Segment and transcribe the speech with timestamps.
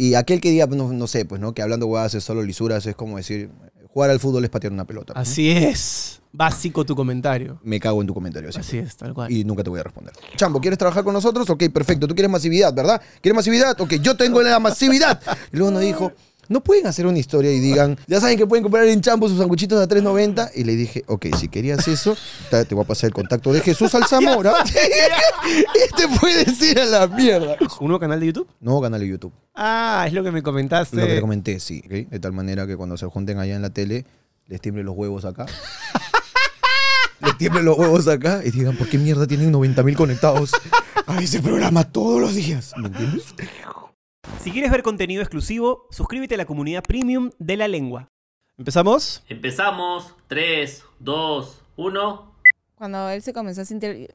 [0.00, 1.52] Y aquel que diga, no, no sé, pues, ¿no?
[1.54, 3.50] Que hablando huevadas es solo lisuras, es como decir,
[3.92, 5.12] jugar al fútbol es patear una pelota.
[5.12, 5.32] pues, ¿no?
[5.32, 6.20] Así es.
[6.30, 7.58] Básico tu comentario.
[7.64, 8.52] Me cago en tu comentario.
[8.52, 8.68] siempre.
[8.68, 9.32] Así es, tal cual.
[9.32, 10.14] Y nunca te voy a responder.
[10.36, 11.50] Chambo, ¿quieres trabajar con nosotros?
[11.50, 12.06] Ok, perfecto.
[12.06, 13.02] Tú quieres masividad, ¿verdad?
[13.20, 13.80] ¿Quieres masividad?
[13.80, 15.20] Ok, yo tengo la masividad.
[15.52, 16.12] Y luego nos dijo,
[16.48, 19.38] ¿no pueden hacer una historia y digan, ya saben que pueden comprar en Chambo sus
[19.38, 20.50] sanguchitos a 3.90?
[20.54, 22.16] Y le dije, ok, si querías eso,
[22.50, 24.54] ta- te voy a pasar el contacto de Jesús Alzamora.
[25.46, 27.56] y te puedes ir a la mierda.
[27.80, 28.48] ¿Un nuevo canal de YouTube?
[28.60, 29.32] Nuevo canal de YouTube.
[29.54, 30.96] Ah, es lo que me comentaste.
[30.96, 31.82] Lo que te comenté, sí.
[31.84, 32.10] ¿ok?
[32.10, 34.04] De tal manera que cuando se junten allá en la tele,
[34.46, 35.46] les tiemblen los huevos acá.
[37.20, 40.52] les tiemblen los huevos acá y digan, ¿por qué mierda tienen 90.000 conectados
[41.06, 42.72] a ese programa todos los días?
[42.76, 43.24] ¿Me entiendes?
[44.40, 48.08] Si quieres ver contenido exclusivo, suscríbete a la comunidad premium de la lengua.
[48.56, 49.22] ¿Empezamos?
[49.28, 50.14] Empezamos.
[50.28, 52.34] 3, 2, 1.
[52.74, 54.14] Cuando él se comenzó a sentir,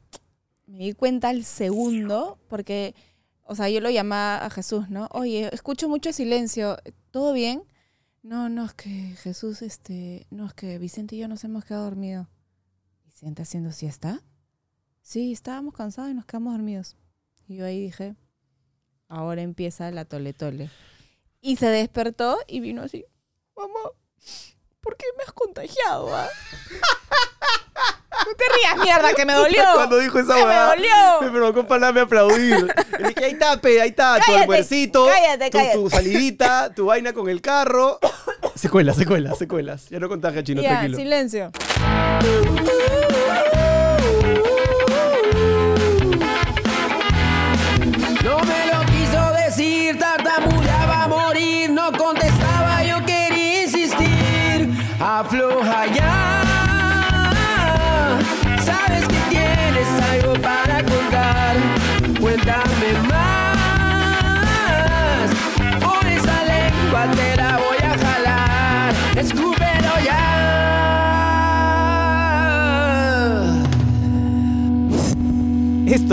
[0.68, 2.96] me di cuenta al segundo, porque,
[3.44, 5.08] o sea, yo lo llamaba a Jesús, ¿no?
[5.12, 6.78] Oye, escucho mucho silencio,
[7.12, 7.64] ¿todo bien?
[8.22, 11.84] No, no, es que Jesús, este, no, es que Vicente y yo nos hemos quedado
[11.84, 12.28] dormidos.
[13.06, 14.22] ¿Vicente haciendo siesta?
[15.02, 16.96] Sí, estábamos cansados y nos quedamos dormidos.
[17.48, 18.16] Y yo ahí dije,
[19.14, 20.70] ahora empieza la tole tole.
[21.42, 23.06] Y se despertó y vino así,
[23.56, 23.92] mamá,
[24.82, 26.16] ¿por qué me has contagiado?
[26.16, 26.28] ah?"
[28.26, 29.64] No te rías, mierda, que me dolió.
[29.74, 30.92] Cuando dijo esa Que me huevada, dolió.
[31.22, 32.74] Me provocó para me aplaudir.
[33.00, 35.78] Le dije, ahí está, pe, ahí está, tu almuercito, cállate, tu, cállate.
[35.78, 38.00] tu salidita, tu vaina con el carro.
[38.56, 39.90] Secuelas, secuelas, secuelas.
[39.90, 40.98] Ya no contagia, chino, Ya, tranquilo.
[40.98, 41.52] silencio.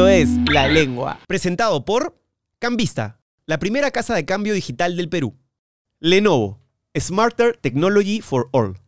[0.00, 2.18] Esto es La Lengua, presentado por
[2.58, 5.36] Cambista, la primera casa de cambio digital del Perú.
[5.98, 6.58] Lenovo,
[6.98, 8.78] Smarter Technology for All.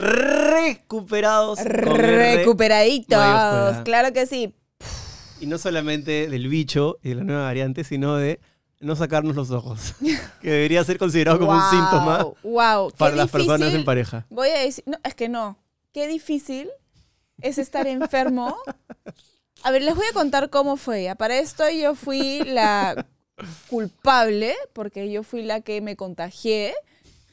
[0.00, 1.62] Recuperados.
[1.62, 3.76] Recuperaditos.
[3.84, 4.54] Claro que sí.
[5.38, 8.40] Y no solamente del bicho y de la nueva variante, sino de
[8.80, 9.96] no sacarnos los ojos,
[10.40, 12.92] que debería ser considerado como un síntoma Wow.
[12.96, 14.24] para las personas en pareja.
[14.30, 15.58] Voy a decir, no, es que no.
[15.92, 16.70] Qué difícil
[17.42, 18.56] es estar enfermo.
[19.62, 21.04] A ver, les voy a contar cómo fue.
[21.04, 21.14] ya.
[21.14, 23.06] Para esto yo fui la
[23.68, 26.74] culpable, porque yo fui la que me contagié.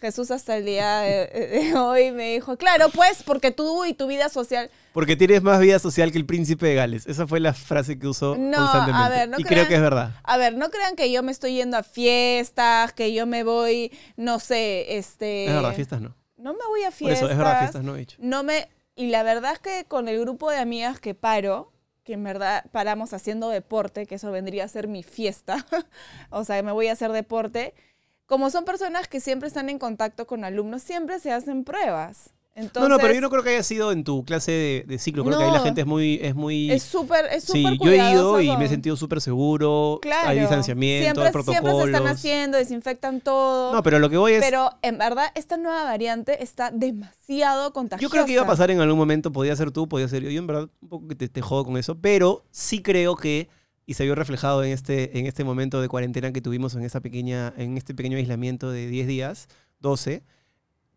[0.02, 1.28] Jesús hasta el día de,
[1.72, 4.70] de hoy me dijo, claro, pues, porque tú y tu vida social...
[4.94, 7.08] Porque tienes más vida social que el príncipe de Gales.
[7.08, 9.04] Esa fue la frase que usó No, constantemente.
[9.04, 10.12] a ver, no y crean- creo que es verdad.
[10.24, 13.92] A ver, no crean que yo me estoy yendo a fiestas, que yo me voy,
[14.16, 15.46] no sé, este...
[15.48, 16.16] es verdad, fiestas no.
[16.38, 17.22] No me voy a Por fiestas.
[17.24, 18.18] eso, es verdad, fiestas no he dicho.
[18.20, 18.68] No me.
[18.96, 21.72] Y la verdad es que con el grupo de amigas que paro,
[22.06, 25.66] que en verdad paramos haciendo deporte, que eso vendría a ser mi fiesta,
[26.30, 27.74] o sea, me voy a hacer deporte.
[28.28, 32.34] Como son personas que siempre están en contacto con alumnos, siempre se hacen pruebas.
[32.58, 34.98] Entonces, no, no, pero yo no creo que haya sido en tu clase de, de
[34.98, 35.26] ciclo.
[35.26, 35.64] Creo que ahí la No.
[35.66, 36.20] gente es muy...
[36.22, 40.00] Es muy es súper, es sí, yo he ido y me he sentido súper seguro.
[40.02, 40.30] Claro.
[40.30, 41.62] Hay distanciamiento, siempre, hay protocolos.
[41.62, 43.74] Siempre se están haciendo, desinfectan todo.
[43.74, 44.42] No, pero lo que voy es...
[44.44, 48.02] pero en verdad, esta nueva variante está demasiado contagiosa.
[48.02, 50.30] Yo creo que iba a pasar en algún momento, podía ser tú, podía ser yo.
[50.30, 53.50] Yo en verdad un poco que te, te jodo con eso, pero sí creo que,
[53.86, 57.02] y se vio reflejado en este, en este momento de cuarentena que tuvimos en, esa
[57.02, 59.48] pequeña, en este pequeño aislamiento de 10 días,
[59.82, 60.24] 12,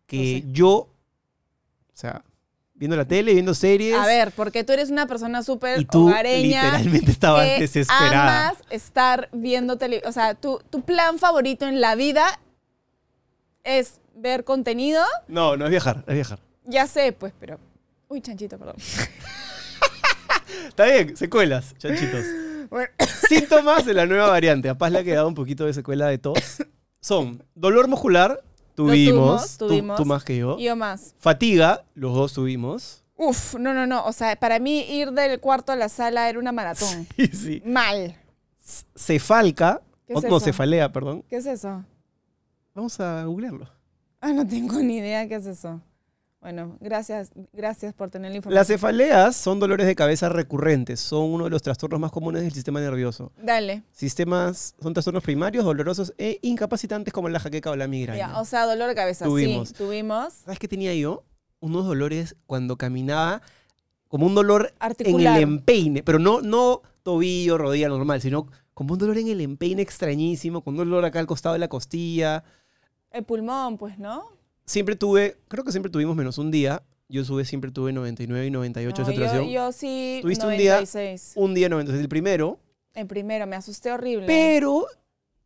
[0.07, 0.43] que 12.
[0.53, 0.89] yo,
[1.99, 2.23] sea,
[2.73, 6.63] viendo la tele, viendo series, A ver, porque tú eres una persona súper hogareña.
[6.63, 8.49] literalmente estabas que desesperada.
[8.49, 10.09] amas estar viendo televisión.
[10.09, 12.39] O sea, tu, tu plan favorito en la vida
[13.63, 15.03] es ver contenido.
[15.27, 16.39] No, no es viajar, es viajar.
[16.65, 17.59] Ya sé, pues, pero.
[18.07, 18.75] Uy, chanchito, perdón.
[20.67, 22.25] Está bien, secuelas, chanchitos.
[22.69, 22.87] Bueno,
[23.27, 24.69] Síntomas de la nueva variante.
[24.69, 26.57] A Paz le ha quedado un poquito de secuela de tos.
[27.01, 28.43] Son dolor muscular,
[28.87, 29.97] tuvimos, tú- tuvimos.
[29.97, 30.57] Tú, más que yo.
[30.59, 31.13] yo más.
[31.19, 33.03] Fatiga, los dos tuvimos.
[33.15, 34.05] Uf, no, no, no.
[34.05, 37.07] O sea, para mí ir del cuarto a la sala era una maratón.
[37.33, 37.61] Sí.
[37.65, 38.15] Mal.
[38.95, 41.23] Cefalca, ¿Qué o- no, cefalea, perdón.
[41.27, 41.83] ¿Qué es eso?
[42.73, 43.67] Vamos a googlearlo.
[44.21, 45.81] Ah, no tengo ni idea qué es eso.
[46.41, 48.59] Bueno, gracias, gracias por tener la información.
[48.59, 51.01] Las cefaleas son dolores de cabeza recurrentes.
[51.01, 53.33] Son uno de los trastornos más comunes del sistema nervioso.
[53.43, 53.83] Dale.
[53.91, 58.29] Sistemas, son trastornos primarios, dolorosos e incapacitantes como la jaqueca o la migraña.
[58.29, 59.25] Ya, o sea, dolor de cabeza.
[59.25, 59.69] Tuvimos.
[59.69, 60.33] Sí, tuvimos.
[60.33, 61.25] ¿Sabes qué tenía yo?
[61.59, 63.41] Unos dolores cuando caminaba,
[64.07, 65.35] como un dolor Articular.
[65.35, 69.41] en el empeine, pero no, no tobillo, rodilla normal, sino como un dolor en el
[69.41, 72.45] empeine extrañísimo, con un dolor acá al costado de la costilla.
[73.11, 74.38] El pulmón, pues, ¿no?
[74.69, 76.83] Siempre tuve, creo que siempre tuvimos menos un día.
[77.07, 79.51] Yo sube, siempre tuve 99 y 98 No, de yo, saturación.
[79.51, 80.73] yo sí, ¿Tuviste un día?
[80.73, 81.33] 96.
[81.37, 82.59] Un día 96, el primero.
[82.93, 84.27] El primero, me asusté horrible.
[84.27, 84.85] Pero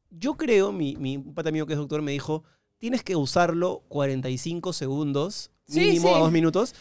[0.09, 2.43] yo creo, mi, mi un pata mío que es doctor me dijo,
[2.79, 6.13] tienes que usarlo 45 segundos, mínimo sí.
[6.13, 6.75] a dos minutos.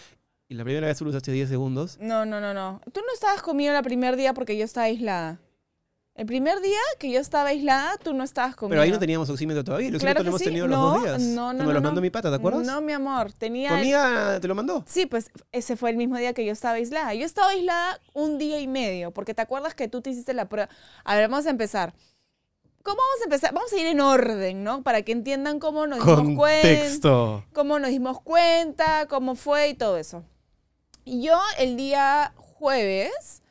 [0.49, 1.97] Y la primera vez tú lo usaste 10 segundos.
[2.01, 2.81] No, no, no, no.
[2.93, 5.39] Tú no estabas conmigo el primer día porque yo estaba aislada.
[6.15, 8.73] El primer día que yo estaba aislada, tú no estabas conmigo.
[8.73, 9.91] Pero ahí no teníamos oxímetro todavía.
[9.99, 10.45] Claro que lo hemos sí.
[10.45, 11.23] tenido no, los dos días.
[11.23, 11.65] No, no, no.
[11.65, 12.67] me los mandó mi pata, ¿te acuerdas?
[12.67, 13.33] No, mi amor.
[13.33, 13.79] ¿Tu Tenía.
[13.79, 14.85] amiga te lo mandó?
[14.87, 17.15] Sí, pues ese fue el mismo día que yo estaba aislada.
[17.15, 20.51] Yo estaba aislada un día y medio, porque te acuerdas que tú te hiciste la
[20.51, 20.69] prueba.
[21.05, 21.95] A ver, vamos a empezar.
[22.83, 23.55] ¿Cómo vamos a empezar?
[23.55, 24.83] Vamos a ir en orden, ¿no?
[24.83, 27.45] Para que entiendan cómo nos dimos cuenta.
[27.55, 30.25] Cómo nos dimos cuenta, cómo fue y todo eso.
[31.05, 33.42] Y yo el día jueves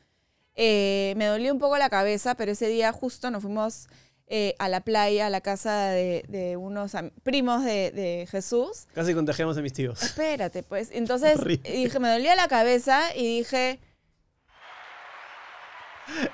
[0.56, 3.88] eh, me dolía un poco la cabeza, pero ese día justo nos fuimos
[4.26, 8.86] eh, a la playa, a la casa de, de unos primos de, de Jesús.
[8.94, 10.02] Casi contagiamos a mis tíos.
[10.02, 10.90] Espérate, pues.
[10.92, 13.80] Entonces dije, me dolía la cabeza y dije,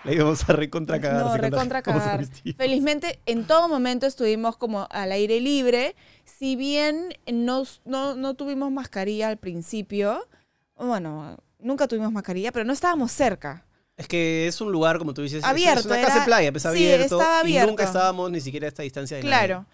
[0.04, 1.24] Le íbamos a recontra cagar.
[1.24, 2.24] no, recontra cagar.
[2.56, 5.94] Felizmente, en todo momento estuvimos como al aire libre.
[6.24, 10.26] Si bien no, no, no tuvimos mascarilla al principio,
[10.76, 13.64] bueno, nunca tuvimos mascarilla, pero no estábamos cerca.
[13.98, 16.24] Es que es un lugar, como tú dices, es- Abierto, es una casa era- de
[16.26, 17.20] playa, pues sí, abierto.
[17.20, 17.66] estaba Y abierto.
[17.70, 19.36] nunca estábamos ni siquiera a esta distancia de nadie.
[19.36, 19.66] Claro.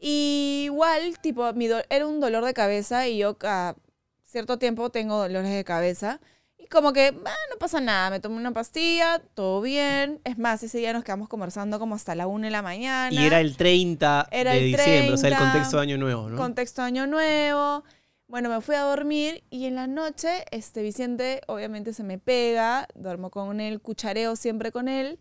[0.00, 3.76] Y igual, tipo, mi era un dolor de cabeza y yo cada
[4.24, 6.20] cierto tiempo tengo dolores de cabeza.
[6.58, 10.20] Y como que, ah, no pasa nada, me tomé una pastilla, todo bien.
[10.24, 13.12] Es más, ese día nos quedamos conversando como hasta la 1 de la mañana.
[13.12, 15.98] Y era el 30 Era de el diciembre, o sea, el 30, contexto de Año
[15.98, 16.36] Nuevo, ¿no?
[16.36, 17.84] Contexto Año Nuevo.
[18.32, 22.88] Bueno, me fui a dormir y en la noche, este Vicente obviamente se me pega,
[22.94, 25.18] duermo con él, cuchareo siempre con él.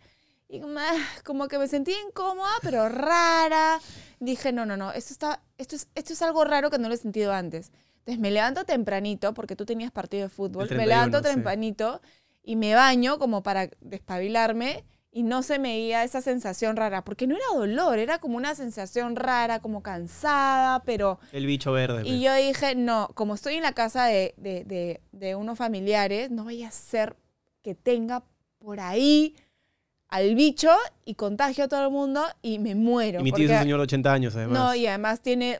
[0.47, 0.61] Y
[1.25, 3.81] como, que me sentí incómoda, pero rara.
[4.21, 6.93] Dije, no, no, no, esto, está, esto, es, esto es algo raro que no lo
[6.93, 7.73] he sentido antes.
[7.97, 11.35] Entonces me levanto tempranito, porque tú tenías partido de fútbol, me 31, levanto sí.
[11.35, 12.01] tempranito
[12.43, 17.27] y me baño como para despabilarme y no se me veía esa sensación rara, porque
[17.27, 21.19] no era dolor, era como una sensación rara, como cansada, pero...
[21.33, 22.03] El bicho verde.
[22.05, 22.19] Y pe.
[22.21, 26.45] yo dije, no, como estoy en la casa de, de, de- de unos familiares, no
[26.45, 27.17] vaya a ser
[27.61, 28.23] que tenga
[28.57, 29.35] por ahí
[30.07, 30.69] al bicho
[31.05, 33.19] y contagio a todo el mundo y me muero.
[33.19, 34.57] Y mi tío es un señor de 80 años, además.
[34.59, 35.59] no, y además tiene,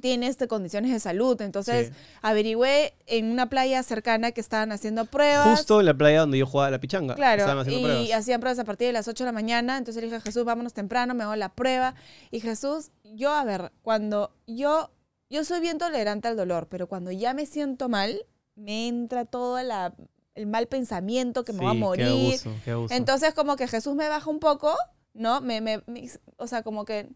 [0.00, 1.40] tiene este, condiciones de salud.
[1.40, 1.92] Entonces Sí.
[2.22, 5.58] averigüé en una playa cercana que estaban haciendo pruebas.
[5.58, 7.14] Justo en la playa donde yo jugaba la pichanga.
[7.14, 8.12] Claro, Estaban haciendo y pruebas.
[8.12, 9.78] hacían pruebas a partir de las 8 de la mañana.
[9.78, 11.94] Entonces le dije a Jesús, vámonos temprano, me hago la prueba.
[12.30, 14.90] Y Jesús, yo, a ver, cuando yo,
[15.30, 18.26] yo soy bien tolerante al dolor, pero cuando ya me siento mal,
[18.56, 19.94] me entra todo la-
[20.34, 22.06] el mal pensamiento que me va a morir.
[22.06, 22.94] Qué abuso, qué abuso.
[22.94, 24.74] Entonces, como que Jesús me baja un poco,
[25.14, 25.40] ¿no?
[25.40, 27.08] Me, me- me- o sea, como que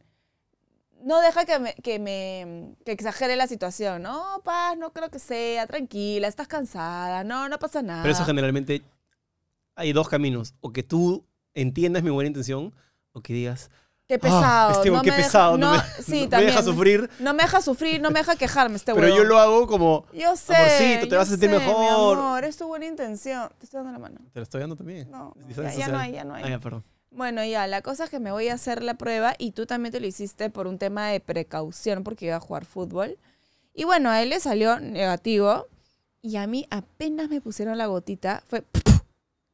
[1.04, 4.02] no deja que me, que me que exagere la situación.
[4.02, 8.02] No, paz, no creo que sea, tranquila, estás cansada, no, no pasa nada.
[8.02, 8.82] Pero eso generalmente
[9.74, 10.54] hay dos caminos.
[10.60, 12.74] O que tú entiendas mi buena intención,
[13.12, 13.70] o que digas,
[14.08, 14.70] Qué "Ah, pesado.
[14.72, 17.10] este no qué me deja- pesado, no, no, me, sí, no me deja sufrir.
[17.18, 20.36] No me deja sufrir, no me deja quejarme este Pero yo lo hago como, Yo
[20.36, 20.54] sé.
[20.54, 21.80] Amorcito, te yo vas a sentir sé, mejor.
[21.80, 23.48] Mi amor, es tu buena intención.
[23.58, 24.20] Te estoy dando la mano.
[24.32, 25.10] te lo estoy dando también.
[25.10, 26.44] No, ya, ya no hay, ya no hay.
[26.44, 26.84] Ah, ya, perdón.
[27.14, 29.92] Bueno, ya, la cosa es que me voy a hacer la prueba y tú también
[29.92, 33.18] te lo hiciste por un tema de precaución porque iba a jugar fútbol.
[33.74, 35.66] Y bueno, a él le salió negativo
[36.22, 38.64] y a mí apenas me pusieron la gotita, fue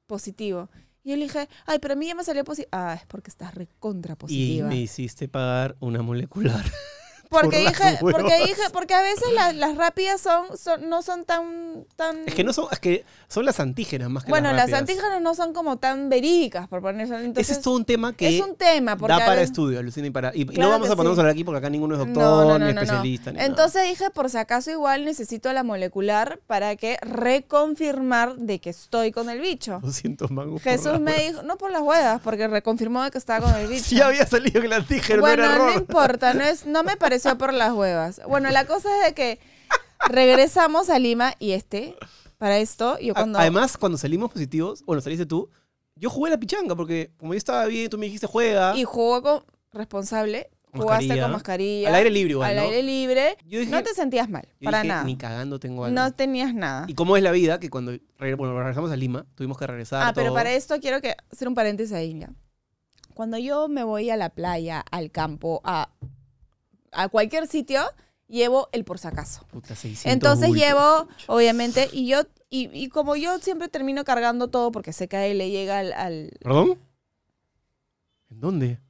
[0.06, 0.68] positivo.
[1.02, 2.68] Y yo le dije, ay, pero a mí ya me salió positivo.
[2.72, 4.68] Ah, es porque estás recontra Y positiva.
[4.68, 6.64] me hiciste pagar una molecular.
[7.40, 11.84] Porque dije, porque dije, porque a veces las, las rápidas son, son, no son tan,
[11.94, 12.26] tan.
[12.26, 15.20] Es que no son, es que son las antígenas más que bueno, las las antígenas
[15.20, 17.14] no son como tan verídicas, por ponerse.
[17.16, 18.96] Entonces, Ese es todo un tema que es un tema.
[18.96, 20.34] Porque da para estudio, Lucina, y para.
[20.34, 21.20] Y, y Claro no vamos a ponernos sí.
[21.20, 22.80] a hablar aquí porque acá ninguno es doctor, No, no, no, ni no, no.
[22.80, 23.30] especialista.
[23.30, 23.46] ni nada.
[23.46, 29.12] Entonces dije, por si acaso igual necesito la molecular para que reconfirmar de que estoy
[29.12, 29.80] con el bicho.
[29.82, 30.62] 200 mangos.
[30.62, 33.66] por Jesús me dijo, no por las huevas, porque reconfirmó de que estaba con el
[33.68, 33.84] bicho.
[33.84, 35.80] Sí, había salido que la antígeno bueno, no era no error.
[35.80, 36.96] importa, no, es, no me
[37.38, 38.20] por las huevas.
[38.28, 39.38] Bueno, la cosa es de que
[40.08, 41.96] regresamos a Lima y este,
[42.38, 43.38] para esto, yo cuando...
[43.38, 45.50] Además, cuando salimos positivos, bueno, saliste tú,
[45.96, 48.76] yo jugué la pichanga porque como yo estaba bien, tú me dijiste juega.
[48.76, 51.88] y jugó con responsable, jugaste con mascarilla.
[51.88, 52.62] Al aire libre igual, Al ¿no?
[52.62, 53.36] aire libre.
[53.46, 55.04] Yo dije- no te sentías mal, Yo para dije, nada.
[55.04, 55.94] Ni cagando tengo algo.
[55.94, 56.84] No tenías nada.
[56.88, 60.02] Y cómo es la vida, que cuando bueno, regresamos a Lima, tuvimos que regresar.
[60.06, 62.30] Ah, pero para esto quiero que hacer un paréntesis ahí ya.
[63.14, 65.90] Cuando yo me voy a la playa, al campo, a,
[67.02, 67.82] a cualquier sitio,
[68.26, 69.46] llevo el por si acaso.
[69.50, 70.66] Puta, 600 Entonces bultos.
[70.66, 75.16] llevo, obviamente, y yo, y, y como yo siempre termino cargando todo porque sé que
[75.16, 76.78] a él le llega al, al- ¿Perdón?
[78.30, 78.80] ¿En dónde?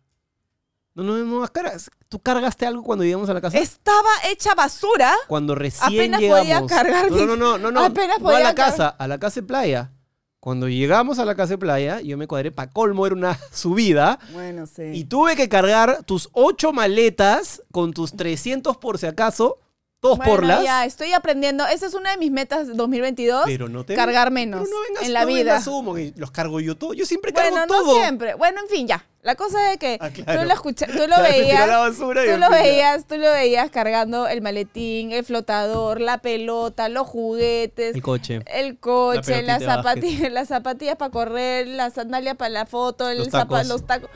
[0.94, 1.90] No, no, no, caras.
[2.08, 3.56] ¿Tú cargaste algo cuando llegamos a la casa?
[3.58, 5.14] Estaba hecha basura.
[5.28, 5.84] Cuando recién
[6.14, 6.40] Apenas llegamos.
[6.40, 7.80] podía cargar no, no, no, no, no.
[7.84, 9.92] Apenas no a la car- casa, a la casa de playa.
[10.40, 14.18] Cuando llegamos a la casa de playa, yo me cuadré para colmo, era una subida.
[14.32, 14.82] Bueno, sí.
[14.94, 19.58] Y tuve que cargar tus ocho maletas con tus 300 por si acaso,
[20.00, 20.62] dos bueno, porlas.
[20.62, 21.66] ya, estoy aprendiendo.
[21.66, 23.42] Esa es una de mis metas de 2022.
[23.46, 25.60] Pero no te cargar menos Pero no vengas, en la no vida.
[25.94, 26.94] que los cargo yo todo.
[26.94, 27.84] Yo siempre cargo Bueno, todo.
[27.86, 28.34] no siempre.
[28.34, 29.04] Bueno, en fin, ya.
[29.22, 30.40] La cosa es que Ah, claro.
[30.42, 31.68] tú lo escucha- tú lo Claro, me veías.
[31.68, 36.00] la basura y Tú me lo veías, tú lo veías cargando el maletín, el flotador,
[36.00, 38.40] la pelota, los juguetes, El coche.
[38.46, 43.18] el coche, La las zapatillas, las zapatillas para correr, las sandalias para la foto, el
[43.18, 43.66] Los tacos.
[43.66, 44.08] los tacos.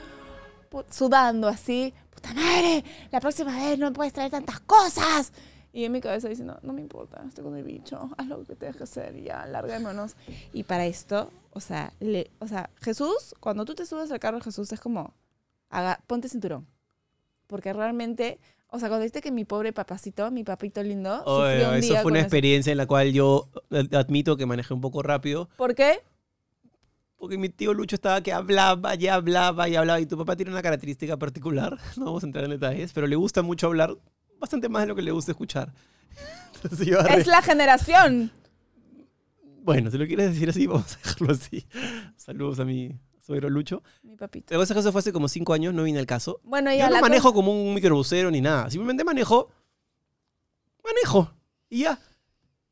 [0.90, 1.92] Sudando así.
[2.14, 5.32] Puta madre, la próxima vez no puedes traer tantas cosas.
[5.72, 8.54] Y en mi cabeza diciendo, no me importa, estoy con el bicho, haz lo que
[8.56, 10.16] tengas que hacer y ya, larguémonos.
[10.52, 14.38] Y para esto, o sea, le, o sea, Jesús, cuando tú te subes al carro
[14.38, 15.14] de Jesús es como,
[15.70, 16.66] haga, ponte cinturón.
[17.46, 18.38] Porque realmente,
[18.68, 21.88] o sea, cuando viste que mi pobre papacito, mi papito lindo, Oye, sufrió un eso
[21.88, 25.02] día fue una con experiencia en la cual yo eh, admito que manejé un poco
[25.02, 25.48] rápido.
[25.56, 26.00] ¿Por qué?
[27.22, 30.00] Porque mi tío Lucho estaba que hablaba y hablaba y hablaba.
[30.00, 31.78] Y tu papá tiene una característica particular.
[31.96, 33.96] No vamos a entrar en detalles, pero le gusta mucho hablar.
[34.42, 35.72] Bastante más de lo que le gusta escuchar.
[36.56, 38.30] Entonces yo agarré- Es la generación.
[39.62, 41.66] Bueno, si lo quieres decir así, vamos a dejarlo así.
[42.16, 43.82] Saludos a mi suegro Lucho.
[44.02, 44.60] Mi papito.
[44.60, 46.40] Ese caso fue hace como cinco años, no vine al caso.
[46.42, 48.68] Bueno, ya Yo no la manejo cosa- como un microbusero ni nada.
[48.68, 49.48] Simplemente manejo.
[50.84, 51.32] Manejo.
[51.70, 51.98] Y ya.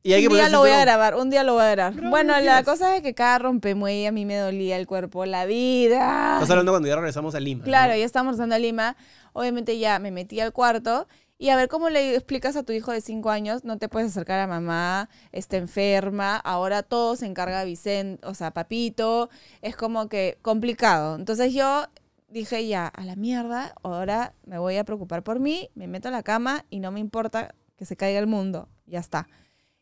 [0.03, 1.69] Y hay que un día ponerse lo voy a grabar, un día lo voy a
[1.71, 1.93] grabar.
[1.93, 2.65] Graba Bueno, lo que la quieras.
[2.65, 6.33] cosa es que cada rompemuelle a mí me dolía el cuerpo, la vida.
[6.33, 7.63] Estás hablando cuando ya regresamos a Lima.
[7.63, 7.99] Claro, ¿no?
[7.99, 8.97] ya estamos regresando a Lima.
[9.33, 11.07] Obviamente ya me metí al cuarto.
[11.41, 13.63] Y a ver, ¿cómo le explicas a tu hijo de cinco años?
[13.63, 18.51] No te puedes acercar a mamá, está enferma, ahora todo se encarga Vicente, o sea,
[18.51, 19.27] papito.
[19.63, 21.15] Es como que complicado.
[21.15, 21.87] Entonces yo
[22.27, 26.11] dije, ya, a la mierda, ahora me voy a preocupar por mí, me meto a
[26.11, 28.69] la cama y no me importa que se caiga el mundo.
[28.85, 29.27] Ya está.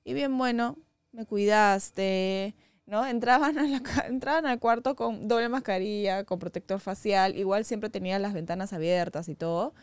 [0.05, 0.77] Y bien, bueno,
[1.11, 3.05] me cuidaste, ¿no?
[3.05, 3.57] Entraban,
[4.07, 9.27] entraban al cuarto con doble mascarilla, con protector facial, igual siempre tenía las ventanas abiertas
[9.27, 9.73] y todo.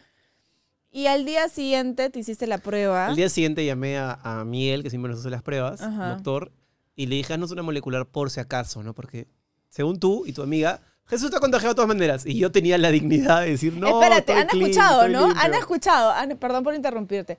[0.96, 3.08] Y al día siguiente te hiciste la prueba.
[3.10, 6.14] El día siguiente llamé a, a Miguel, que siempre nos hace las pruebas, Ajá.
[6.14, 6.52] doctor,
[6.94, 8.94] y le dije, haznos una molecular por si acaso, ¿no?
[8.94, 9.28] Porque
[9.68, 12.24] según tú y tu amiga, Jesús está contagiado de todas maneras.
[12.24, 15.26] Y yo tenía la dignidad de decir, no, Espérate, han clean, escuchado, ¿no?
[15.26, 15.42] limpio".
[15.44, 16.10] Han escuchado.
[16.12, 17.36] han- perdón por interrumpirte.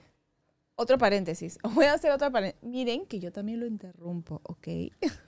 [0.75, 1.57] Otro paréntesis.
[1.73, 2.63] Voy a hacer otro paréntesis.
[2.69, 4.67] Miren que yo también lo interrumpo, ¿ok?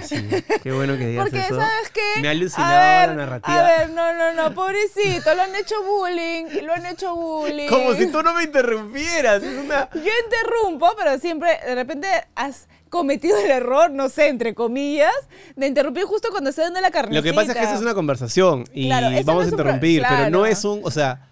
[0.00, 0.16] Así,
[0.62, 1.56] qué bueno que digas Porque, eso.
[1.56, 2.20] ¿sabes qué?
[2.22, 3.58] Me ha alucinado A ver, la narrativa.
[3.58, 7.68] A ver, no, no, no, pobrecito, lo han hecho bullying, lo han hecho bullying.
[7.68, 9.42] Como si tú no me interrumpieras.
[9.42, 9.88] Es una...
[9.94, 15.12] Yo interrumpo, pero siempre, de repente, has cometido el error, no sé, entre comillas,
[15.56, 17.18] de interrumpir justo cuando estoy dando la carnecita.
[17.18, 19.48] Lo que pasa es que esa es una conversación y Claro, ese no vamos a
[19.48, 21.28] pro- interrumpir, pero no es un, o sea,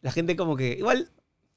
[0.00, 1.10] la gente como que igual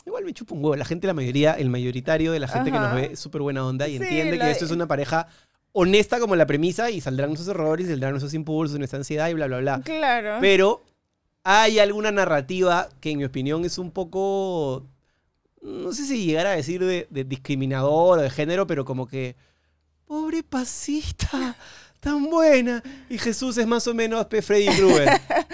[0.06, 2.78] igual me chupa un huevo, la gente la mayoría, el mayoritario de la gente que
[2.78, 5.28] nos ve es súper buena onda y Sí, entiende que esto es una pareja
[5.74, 9.34] honesta como la premisa y saldrán nuestros errores, y saldrán nuestros impulsos, nuestra ansiedad y
[9.34, 9.82] bla bla bla.
[9.84, 10.38] Claro.
[10.39, 10.82] Pero
[11.44, 14.86] hay alguna narrativa que en mi opinión es un poco
[15.62, 19.36] no sé si llegar a decir de, de discriminador o de género, pero como que
[20.06, 21.56] pobre pasita,
[22.00, 22.84] tan buena.
[23.10, 24.42] Y Jesús es más o menos P.
[24.42, 25.10] Freddy Krueger.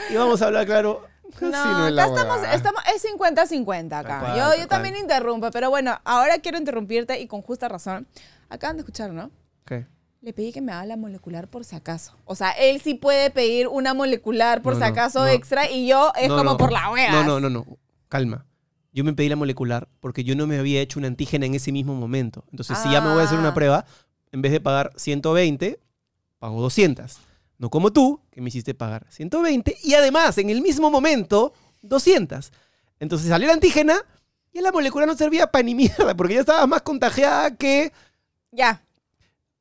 [0.10, 1.06] y vamos a hablar claro.
[1.40, 4.20] No, es estamos, estamos, es 50-50 acá.
[4.20, 8.08] Cual, yo yo también interrumpo, pero bueno, ahora quiero interrumpirte y con justa razón.
[8.50, 9.30] Acaban de escuchar, ¿no?
[9.64, 9.86] ¿Qué?
[10.22, 12.14] Le pedí que me haga la molecular por si acaso.
[12.26, 15.28] O sea, él sí puede pedir una molecular por No, si acaso no.
[15.28, 17.12] extra y yo es como por la wea.
[17.12, 17.66] No, no, no, no.
[18.10, 18.46] Calma.
[18.92, 21.72] Yo me pedí la molecular porque yo no me había hecho una antígena en ese
[21.72, 22.44] mismo momento.
[22.52, 23.54] Entonces, si ya me voy a hacer una Ah.
[23.54, 23.86] prueba,
[24.32, 25.80] en vez de pagar 120,
[26.40, 27.18] pago 200.
[27.58, 32.52] No como tú, que me hiciste pagar 120 y además, en el mismo momento, 200.
[33.00, 33.96] Entonces salió la antígena
[34.52, 37.94] y la molecular no servía para ni mierda porque ya estaba más contagiada que...
[38.52, 38.82] Ya.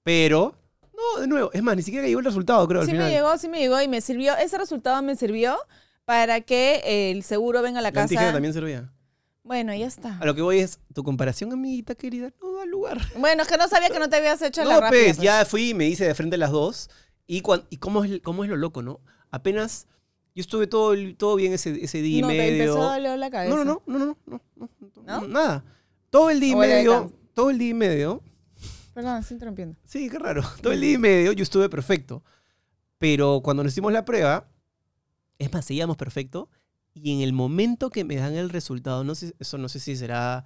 [0.08, 0.54] Pero,
[0.96, 2.82] no, de nuevo, es más, ni siquiera llegó el resultado, creo.
[2.82, 3.08] Sí al final.
[3.08, 4.34] me llegó, sí me llegó y me sirvió.
[4.38, 5.58] Ese resultado me sirvió
[6.06, 8.14] para que el seguro venga a la, la casa.
[8.14, 8.90] La también servía.
[9.42, 10.16] Bueno, ya está.
[10.18, 12.98] A lo que voy es, tu comparación, amiguita querida, no da lugar.
[13.18, 14.88] Bueno, es que no sabía que no te habías hecho no, la rápida.
[14.88, 16.88] Pues, pues, ya fui y me hice de frente las dos.
[17.26, 19.00] Y, cuan, y cómo, es, cómo es lo loco, ¿no?
[19.30, 19.86] Apenas...
[20.34, 22.50] Yo estuve todo, todo bien ese, ese día no, y medio.
[22.50, 23.56] Te empezó a doler la cabeza.
[23.56, 25.28] No, no, no, no, no, no, no, ¿No?
[25.28, 25.64] nada.
[26.08, 28.22] Todo el día y medio, todo el día y medio,
[28.98, 29.76] Perdón, estoy interrumpiendo.
[29.84, 30.42] Sí, qué raro.
[30.60, 32.24] Todo el día y medio yo estuve perfecto.
[32.98, 34.48] Pero cuando nos hicimos la prueba,
[35.38, 36.50] es más, seguíamos perfecto.
[36.94, 39.94] Y en el momento que me dan el resultado, no sé, eso no sé si
[39.94, 40.44] será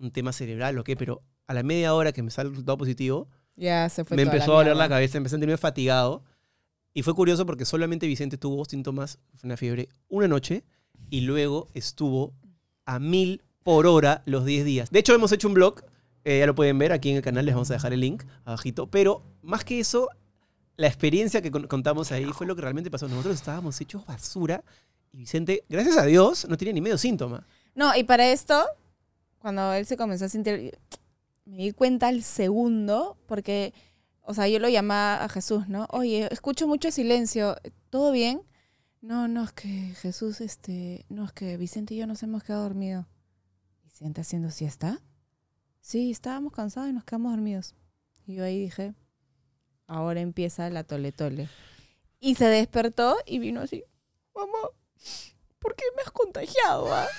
[0.00, 2.76] un tema cerebral o qué, pero a la media hora que me sale el resultado
[2.76, 6.24] positivo, Ya se fue me empezó a doler la cabeza, empecé a sentirme fatigado.
[6.94, 10.64] Y fue curioso porque solamente Vicente tuvo síntomas, fue una fiebre, una noche
[11.08, 12.34] y luego estuvo
[12.84, 14.90] a mil por hora los 10 días.
[14.90, 15.84] De hecho, hemos hecho un blog,
[16.24, 18.22] eh, ya lo pueden ver aquí en el canal, les vamos a dejar el link
[18.44, 18.88] abajito.
[18.90, 20.08] Pero más que eso,
[20.76, 23.08] la experiencia que con- contamos ahí fue lo que realmente pasó.
[23.08, 24.62] Nosotros estábamos hechos basura
[25.12, 27.46] y Vicente, gracias a Dios, no tenía ni medio síntoma.
[27.74, 28.64] No, y para esto,
[29.38, 30.78] cuando él se comenzó a sentir,
[31.44, 33.74] me di cuenta al segundo, porque,
[34.22, 35.86] o sea, yo lo llamaba a Jesús, ¿no?
[35.90, 37.56] Oye, escucho mucho silencio,
[37.90, 38.42] ¿todo bien?
[39.00, 42.62] No, no, es que Jesús, este, no, es que Vicente y yo nos hemos quedado
[42.62, 43.04] dormidos.
[43.82, 45.00] ¿Vicente haciendo siesta?
[45.82, 47.74] Sí, estábamos cansados y nos quedamos dormidos.
[48.26, 48.94] Y yo ahí dije,
[49.88, 51.48] ahora empieza la tole tole.
[52.20, 53.82] Y se despertó y vino así,
[54.34, 54.68] mamá,
[55.58, 56.94] ¿por qué me has contagiado?
[56.94, 57.06] ah?"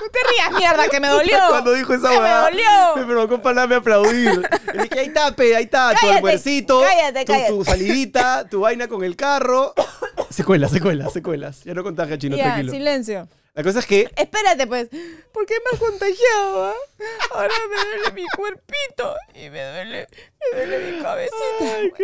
[0.00, 1.38] No te rías, mierda, que me dolió.
[1.48, 3.06] Cuando dijo esa me huevada, me dolió.
[3.08, 4.48] provocó para aplaudir.
[4.74, 7.52] Le dije, ahí está, pe, ahí está, tu Cállate, almuercito, cállate, tu, cállate.
[7.52, 9.72] tu salidita, tu vaina con el carro.
[10.30, 11.64] Secuelas, secuelas, secuelas.
[11.64, 12.72] Ya no contagia, chino, Ya, tranquilo.
[12.72, 13.28] silencio.
[13.58, 14.88] La cosa es que Espérate, pues.
[15.32, 16.66] ¿Por qué me has contagiado?
[16.66, 16.74] ah?
[17.34, 20.06] Ahora me duele mi cuerpito y me duele,
[20.52, 21.98] me duele mi cabecita.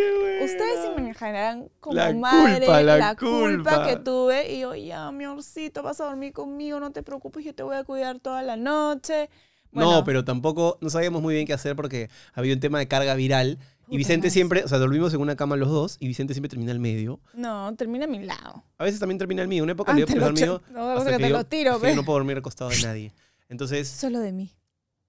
[0.44, 3.70] Ustedes se imaginarán como La madre culpa, la la, culpa.
[3.70, 3.86] culpa.
[3.86, 4.52] que tuve.
[4.52, 7.76] Y yo, ya, mi orcito, vas a dormir conmigo, no te preocupes, yo te voy
[7.76, 9.30] a cuidar toda la noche.
[9.70, 12.88] Bueno, No, pero tampoco, no sabíamos muy bien qué hacer porque había un tema de
[12.88, 13.58] carga viral.
[13.88, 16.72] Y Vicente siempre, o sea, dormimos en una cama los dos y Vicente siempre termina
[16.72, 17.20] al medio.
[17.34, 18.64] No, termina a mi lado.
[18.78, 19.62] A veces también termina al mío.
[19.62, 22.04] Una época Ah, le dio cho- no, hasta que te yo- lo tiro, yo no
[22.04, 23.12] puedo dormir acostado de nadie.
[23.48, 24.50] Entonces, Solo de mí.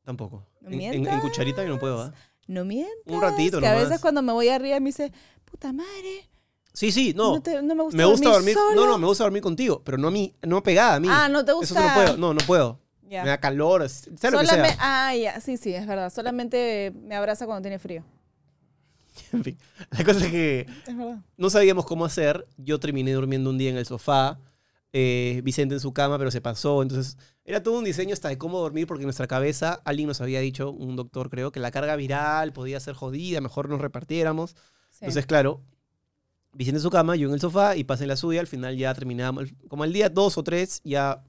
[0.04, 0.46] tampoco.
[0.62, 2.14] No En, en- cucharita yo no puedo, ¿ah?
[2.48, 2.94] No mientas.
[3.08, 5.12] Un ratito Que a veces cuando me voy arriba me dice,
[5.46, 6.30] puta madre.
[6.74, 7.36] Sí, sí, no.
[7.36, 8.56] No, te- no me gusta me gusta dormir.
[8.76, 11.08] No, no, me gusta dormir contigo, pero no a mí, no pegada a mí.
[11.10, 11.82] Ah, no te Eso gusta.
[11.82, 12.18] sí no puedo.
[12.18, 12.80] No, no puedo.
[13.08, 13.24] Ya.
[13.24, 14.76] Me da calor, sea lo que sea.
[14.80, 16.12] Ah, ya, sí, sí, es verdad.
[16.12, 18.04] Solamente me abraza cuando tiene frío.
[19.36, 19.58] En fin,
[19.92, 20.96] la cosa es que Es
[21.38, 22.48] no sabíamos cómo hacer.
[22.58, 24.40] Yo terminé durmiendo un día en el sofá,
[24.94, 26.82] eh, Vicente en su cama, pero se pasó.
[26.82, 30.22] Entonces, era todo un diseño hasta de cómo dormir, porque en nuestra cabeza alguien nos
[30.22, 34.56] había dicho, un doctor creo, que la carga viral podía ser jodida, mejor nos repartiéramos.
[34.92, 35.00] Sí.
[35.02, 35.62] Entonces, claro,
[36.54, 38.40] Vicente en su cama, yo en el sofá y pasé en la suya.
[38.40, 41.22] Al final ya terminábamos, como al día dos o tres, ya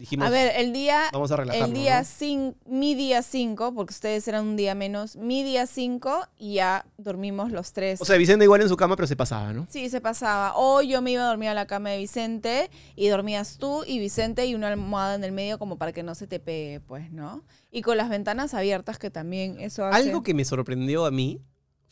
[0.00, 2.06] dijimos, a ver, el día, vamos a el día ¿no?
[2.06, 6.86] cin- mi día 5, porque ustedes eran un día menos, mi día 5 y ya
[6.96, 8.00] dormimos los tres.
[8.00, 9.66] O sea, Vicente igual en su cama, pero se pasaba, ¿no?
[9.68, 10.54] Sí, se pasaba.
[10.56, 13.98] O yo me iba a dormir a la cama de Vicente y dormías tú y
[13.98, 17.12] Vicente y una almohada en el medio como para que no se te pegue, pues,
[17.12, 17.44] ¿no?
[17.70, 20.08] Y con las ventanas abiertas que también eso hace...
[20.08, 21.42] Algo que me sorprendió a mí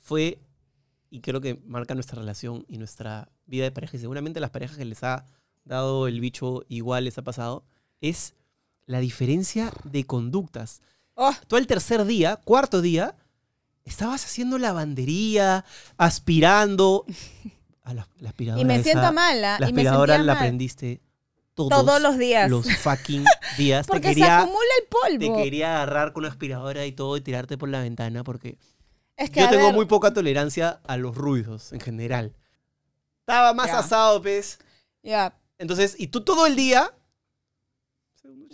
[0.03, 0.41] fue,
[1.11, 4.79] y creo que marca nuestra relación y nuestra vida de pareja, y seguramente las parejas
[4.79, 5.27] que les ha
[5.65, 7.67] dado el bicho igual les ha pasado,
[8.01, 8.35] es
[8.87, 10.81] la diferencia de conductas.
[11.15, 13.15] Oh, Tú al tercer día, cuarto día,
[13.85, 15.65] estabas haciendo lavandería,
[15.97, 17.05] aspirando.
[17.83, 19.59] A la, la aspiradora y me esa- siento mala.
[19.59, 20.37] La y me aspiradora la mal.
[20.37, 21.01] aprendiste
[21.55, 22.51] todos, Todos los días.
[22.51, 23.25] los fucking
[23.59, 23.87] días.
[23.87, 25.37] Te Porque se quería, acumula el te polvo.
[25.43, 28.59] quería agarrar con una aspiradora y todo y tirarte por la ventana porque
[29.17, 32.33] Es que, yo tengo ver, muy poca tolerancia a los ruidos en general.
[33.21, 34.59] Estaba más asado, pez.
[35.03, 36.93] Ya, Entonces, y tú todo el día.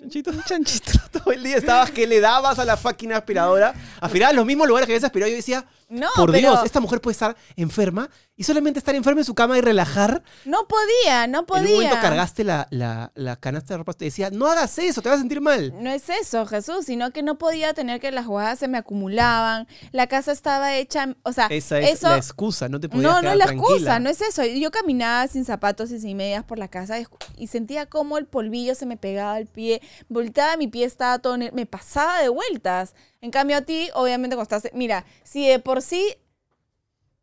[0.05, 0.33] Chanchito.
[0.47, 0.93] chanchito.
[1.13, 3.75] Todo el día estabas que le dabas a la fucking aspiradora.
[4.01, 5.31] Aspirabas los mismos lugares que habías aspirado.
[5.31, 9.21] Yo decía, No, por pero Dios, esta mujer puede estar enferma y solamente estar enferma
[9.21, 10.23] en su cama y relajar.
[10.45, 11.75] no podía, no En un podía.
[11.75, 13.93] momento cargaste la, la, la canasta de ropa.
[13.93, 15.73] Te decía, no hagas eso, te vas a sentir mal.
[15.83, 19.69] No es eso, Jesús, sino que no podía tener que las jugadas se me acumulaban.
[19.93, 23.23] La casa estaba hecha, o sea, Esa es eso la excusa, no te podías no,
[23.23, 23.69] no es la tranquila.
[23.71, 24.45] excusa, no es eso.
[24.45, 28.27] Yo caminaba sin zapatos y sin medias por la casa y- y sentía como el
[28.27, 32.95] polvillo se me pegaba al pie, volteaba mi pie, estaba todo, me pasaba de vueltas.
[33.25, 36.15] En cambio a ti, obviamente cuando estás, mira, si de por sí,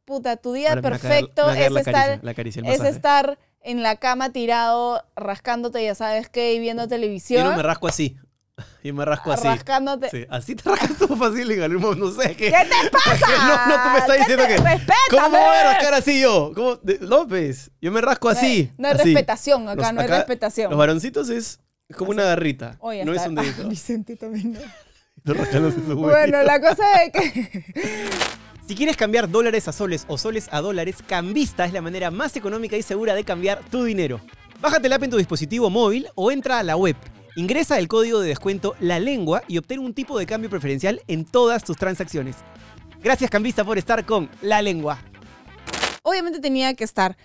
[0.05, 3.83] puta, tu día Ahora perfecto caer es la estar, caricia, la caricia, es estar en
[3.83, 7.43] la cama tirado, rascándote, ya sabes qué, y viendo televisión.
[7.43, 8.17] Yo no me rasco así.
[8.83, 9.45] Yo me rasco así.
[9.47, 10.09] rascándote.
[10.09, 12.51] Sí, así te rascas tú fácil, Galimo, no sé qué.
[12.51, 13.27] ¿Qué te pasa?
[13.29, 14.57] No, no, tú me estás ¿Qué diciendo te- que.
[14.57, 14.97] Respétame.
[15.11, 16.51] ¿Cómo me voy a rascar así yo?
[16.55, 16.75] ¿Cómo?
[16.77, 18.71] De- López, yo me rasco así.
[18.79, 19.03] No hay así.
[19.03, 20.69] respetación acá, Los- no hay acá, respetación.
[20.71, 21.59] Los varoncitos es
[21.95, 22.77] como una garrita.
[22.79, 23.61] Oye, no está- es un dedito.
[23.65, 24.53] Ah, Vicente también.
[24.53, 24.59] no.
[25.23, 27.63] Bueno, la cosa es que.
[28.67, 32.37] Si quieres cambiar dólares a soles o soles a dólares, Cambista es la manera más
[32.37, 34.21] económica y segura de cambiar tu dinero.
[34.61, 36.95] Bájate la app en tu dispositivo móvil o entra a la web.
[37.35, 41.25] Ingresa el código de descuento La Lengua y obtén un tipo de cambio preferencial en
[41.25, 42.37] todas tus transacciones.
[43.03, 44.99] Gracias Cambista por estar con La Lengua.
[46.03, 47.17] Obviamente tenía que estar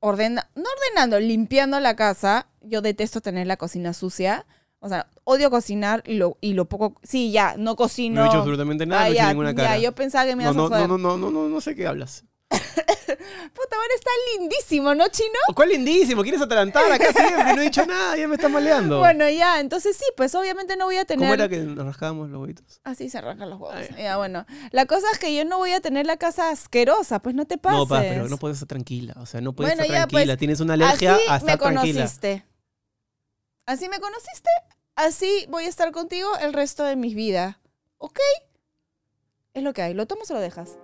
[0.00, 2.48] ordena no ordenando, limpiando la casa.
[2.60, 4.44] Yo detesto tener la cocina sucia.
[4.84, 7.00] O sea, odio cocinar y lo, y lo poco.
[7.04, 8.16] Sí, ya, no cocino.
[8.20, 9.76] No he hecho absolutamente nada, Ah, no he hecho ya, ninguna cara.
[9.76, 10.88] Ya, yo pensaba que me No, ibas no, a joder.
[10.88, 12.24] no, no, no, no, no sé qué hablas.
[12.50, 15.38] Puta, ahora está lindísimo, ¿no, chino?
[15.54, 16.22] ¿Cuál lindísimo?
[16.22, 17.54] ¿Quieres atalantar acá siempre?
[17.54, 18.98] No he dicho nada, ya me estás maleando.
[19.02, 21.20] Bueno, ya, entonces sí, pues obviamente no voy a tener...
[21.26, 22.80] ¿Cómo era que nos rascábamos los huevitos?
[22.84, 23.74] Así se arrancan los huevos.
[23.76, 24.02] Ay.
[24.02, 24.46] Ya, bueno.
[24.70, 27.58] La cosa es que yo no voy a tener la casa asquerosa, pues no te
[27.58, 27.78] pases.
[27.78, 29.14] No, pa, pero no puedes estar tranquila.
[29.18, 30.32] O sea, no puedes Bueno, estar ya, tranquila.
[30.32, 31.80] pues, Tienes una alergia Así a me tranquila.
[31.80, 32.46] conociste.
[33.66, 34.50] Así me conociste.
[34.96, 37.60] Así voy a estar contigo el resto de mi vida.
[37.98, 38.18] ¿Ok?
[39.54, 39.94] Es lo que hay.
[39.94, 40.78] ¿Lo tomas o lo dejas?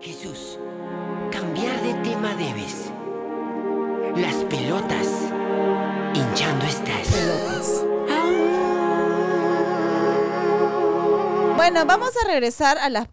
[0.00, 0.58] Jesús,
[1.30, 2.90] cambiar de tema debes.
[4.16, 5.06] Las pelotas
[6.14, 7.84] hinchando estás.
[11.56, 13.08] Bueno, vamos a regresar a las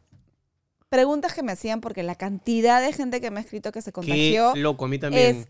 [0.90, 3.92] preguntas que me hacían porque la cantidad de gente que me ha escrito que se
[3.92, 5.36] Qué contagió loco, a mí también.
[5.42, 5.48] es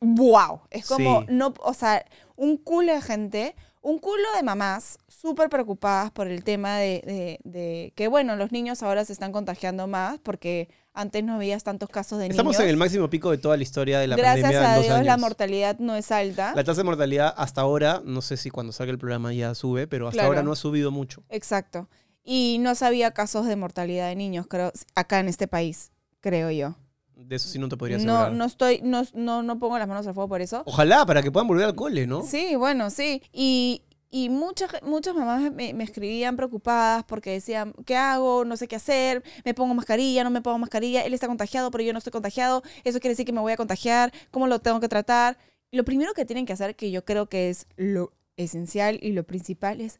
[0.00, 0.60] wow.
[0.70, 1.26] Es como, Sí.
[1.30, 2.04] no, o sea,
[2.36, 7.38] un culo de gente, un culo de mamás súper preocupadas por el tema de, de-
[7.44, 11.88] de que, bueno, los niños ahora se están contagiando más porque antes no veías tantos
[11.88, 12.62] casos de Estamos niños.
[12.64, 14.84] en el máximo pico de toda la historia de la Gracias pandemia en a dos
[14.86, 16.52] Dios la mortalidad no es alta.
[16.54, 19.86] La tasa de mortalidad hasta ahora, no sé si cuando salga el programa ya sube,
[19.86, 20.28] pero hasta Claro.
[20.28, 21.22] ahora no ha subido mucho.
[21.28, 21.88] Exacto.
[22.22, 26.76] Y no sabía casos de mortalidad de niños, creo, acá en este país, creo yo.
[27.16, 28.32] De eso sí no te podría No, asegurar.
[28.32, 30.62] no estoy, no, no, no pongo las manos al fuego por eso.
[30.66, 32.22] Ojalá, para que puedan volver al cole, ¿no?
[32.22, 33.22] Sí, bueno, sí.
[33.32, 38.44] Y, y muchas, muchas mamás me, me escribían preocupadas porque decían, ¿qué hago?
[38.44, 41.82] No sé qué hacer, me pongo mascarilla, no me pongo mascarilla, él está contagiado, pero
[41.84, 44.80] yo no estoy contagiado, eso quiere decir que me voy a contagiar, ¿cómo lo tengo
[44.80, 45.38] que tratar?
[45.70, 49.24] Lo primero que tienen que hacer, que yo creo que es lo esencial y lo
[49.24, 49.98] principal, es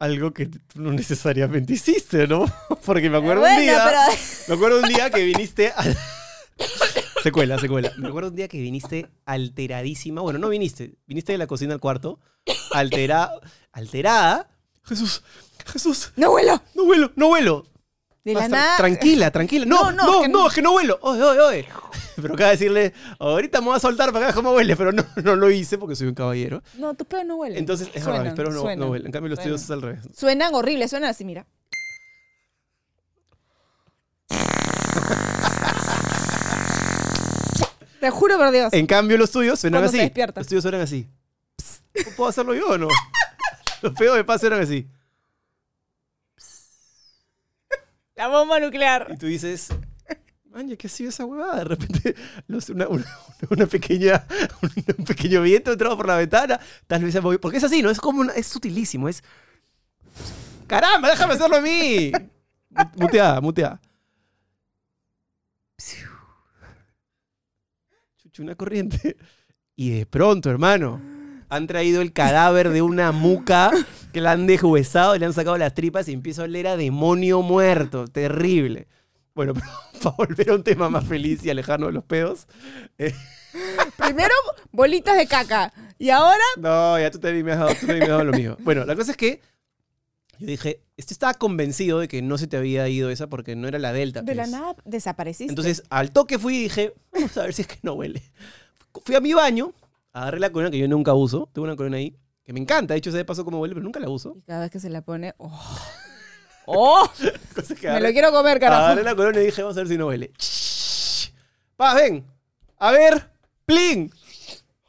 [0.00, 2.44] Algo que tú no necesariamente hiciste, ¿no?
[2.84, 3.82] Porque me acuerdo un día.
[3.84, 5.72] pero Me acuerdo un día que viniste.
[5.74, 5.96] al-
[7.22, 7.92] secuela, secuela.
[7.98, 10.20] Me acuerdo un día que viniste alteradísima.
[10.20, 10.94] Bueno, no viniste.
[11.06, 12.20] Viniste de la cocina al cuarto.
[12.72, 13.30] Altera,
[13.72, 14.50] alterada.
[14.84, 15.22] Jesús,
[15.66, 16.12] Jesús.
[16.16, 16.60] no vuelo.
[16.74, 17.66] No vuelo, no vuelo.
[18.24, 18.76] De la nada.
[18.78, 19.66] Tranquila, tranquila.
[19.66, 20.50] No, No, no, que no, no.
[20.50, 20.98] que no vuelo.
[21.02, 21.68] Oye, oye, oye.
[22.16, 24.76] Pero acaba de decirle, ahorita me voy a soltar para que veas cómo huele.
[24.76, 26.62] Pero no, no lo hice porque soy un caballero.
[26.78, 27.58] No, tus pedos no huelen.
[27.58, 28.96] Entonces, es verdad, espero no, no.
[28.96, 30.00] En cambio, los tuyos es al revés.
[30.16, 31.46] Suenan horribles, suenan así, mira.
[38.00, 38.72] Te juro por Dios.
[38.72, 40.12] En cambio, los tuyos suenan Cuando así.
[40.36, 41.08] Los tuyos suenan así.
[42.16, 42.88] ¿Puedo hacerlo yo o no?
[43.82, 44.86] Los pedos de paz suenan así.
[48.16, 49.08] La bomba nuclear.
[49.12, 49.68] Y tú dices,
[50.50, 51.58] Maña, ¿qué ha sido esa huevada?
[51.58, 52.14] De repente,
[53.50, 54.24] una, pequeña,
[54.98, 56.60] un pequeño viento entraba por la ventana.
[56.86, 57.16] Tal vez.
[57.40, 57.90] Porque es así, ¿no?
[57.90, 59.08] Es como una- es sutilísimo.
[59.08, 59.24] Es.
[60.68, 61.10] ¡Caramba!
[61.10, 62.12] ¡Déjame hacerlo a mí!
[62.96, 63.80] Muteada, muteada.
[68.18, 69.16] Chuchu, una corriente.
[69.76, 71.00] Y de pronto, hermano,
[71.48, 73.72] han traído el cadáver de una muca
[74.14, 77.42] que la han deshuesado, le han sacado las tripas y empieza a oler a demonio
[77.42, 78.06] muerto.
[78.06, 78.86] Terrible.
[79.34, 79.66] Bueno, pero
[80.02, 82.46] para volver a un tema más feliz y alejano de los pedos.
[83.96, 84.34] Primero,
[84.72, 85.72] bolitas de caca.
[85.98, 88.56] Y ahora, No, ya tú también me has dado, tú me has dado lo mío.
[88.60, 89.40] Bueno, la cosa es que
[90.38, 93.66] yo dije, esto estaba convencido de que no se te había ido esa porque no
[93.66, 94.22] era la Delta.
[94.22, 94.52] de la pues.
[94.52, 95.50] nada, desapareciste.
[95.50, 98.22] Entonces, al toque fui y dije, vamos a ver si es que no huele.
[99.04, 99.72] Fui a mi baño,
[100.12, 101.48] agarré la corona que yo nunca uso.
[101.52, 102.94] Tengo una corona ahí que me encanta.
[102.94, 104.34] De hecho, sé de paso cómo huele, pero nunca la uso.
[104.36, 105.78] Y cada vez que se la pone, ¡oh!
[106.66, 107.10] ¡Oh!
[107.82, 108.84] Me lo quiero comer, carajo.
[108.84, 110.32] Agarré la corona y dije, vamos a ver si no huele.
[111.76, 112.24] Pa, ven.
[112.78, 113.30] A ver.
[113.66, 114.10] Plin.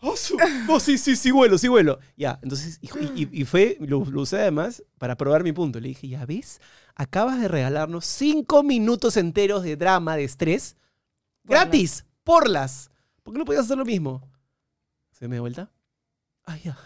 [0.01, 0.37] Oh, su-
[0.67, 1.99] no, sí, sí, sí huelo, sí huelo.
[2.15, 2.89] Ya, entonces, y,
[3.23, 5.79] y- y fue, lo, lo usé además para probar mi punto.
[5.79, 6.61] Le dije, ya ves,
[6.95, 10.75] acabas de regalarnos cinco minutos enteros de drama, de estrés,
[11.43, 11.63] Porlas.
[11.63, 12.91] gratis, porlas.
[13.23, 14.21] ¿Por qué no podías hacer lo mismo?
[15.11, 15.71] ¿Se me da vuelta?
[16.43, 16.77] Ay, ya.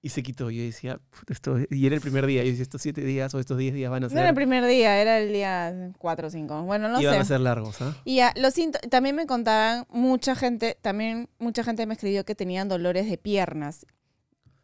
[0.00, 0.48] Y se quitó.
[0.50, 2.42] Yo decía, "Puta, esto, y era el primer día.
[2.44, 4.34] Yo decía, estos siete días o estos diez días van a No era el ser,
[4.36, 6.62] primer día, era el día 4 o 5.
[6.62, 7.20] Bueno, no iban sé.
[7.20, 7.96] a ser largos, ¿ah?
[8.04, 12.36] Y ya, los sínto- también me contaban, mucha gente, también mucha gente me escribió que
[12.36, 13.86] tenían dolores de piernas.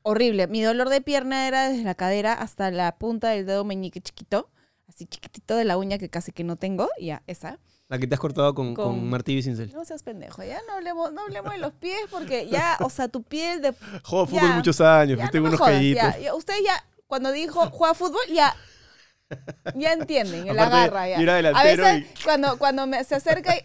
[0.02, 0.46] Horrible.
[0.46, 4.50] Mi dolor de pierna era desde la cadera hasta la punta del dedo meñique chiquito,
[4.86, 7.58] así chiquitito de la uña que casi que no tengo, ya, esa.
[7.88, 8.86] La que te has cortado con, con...
[8.86, 9.70] Con- martillo y cincel.
[9.72, 13.08] No seas pendejo, ya no hablemos, no hablemos de los pies porque ya, o sea,
[13.08, 13.74] tu piel de...
[14.02, 16.02] Juego fútbol muchos años, Ya, tengo no unos jodas, callitos.
[16.02, 18.54] ya, ya, Usted ya, cuando dijo juega fútbol, ya...
[19.74, 21.58] Ya entienden, el Aparte, agarra ya.
[21.58, 23.62] A veces cuando, cuando me, se acerca y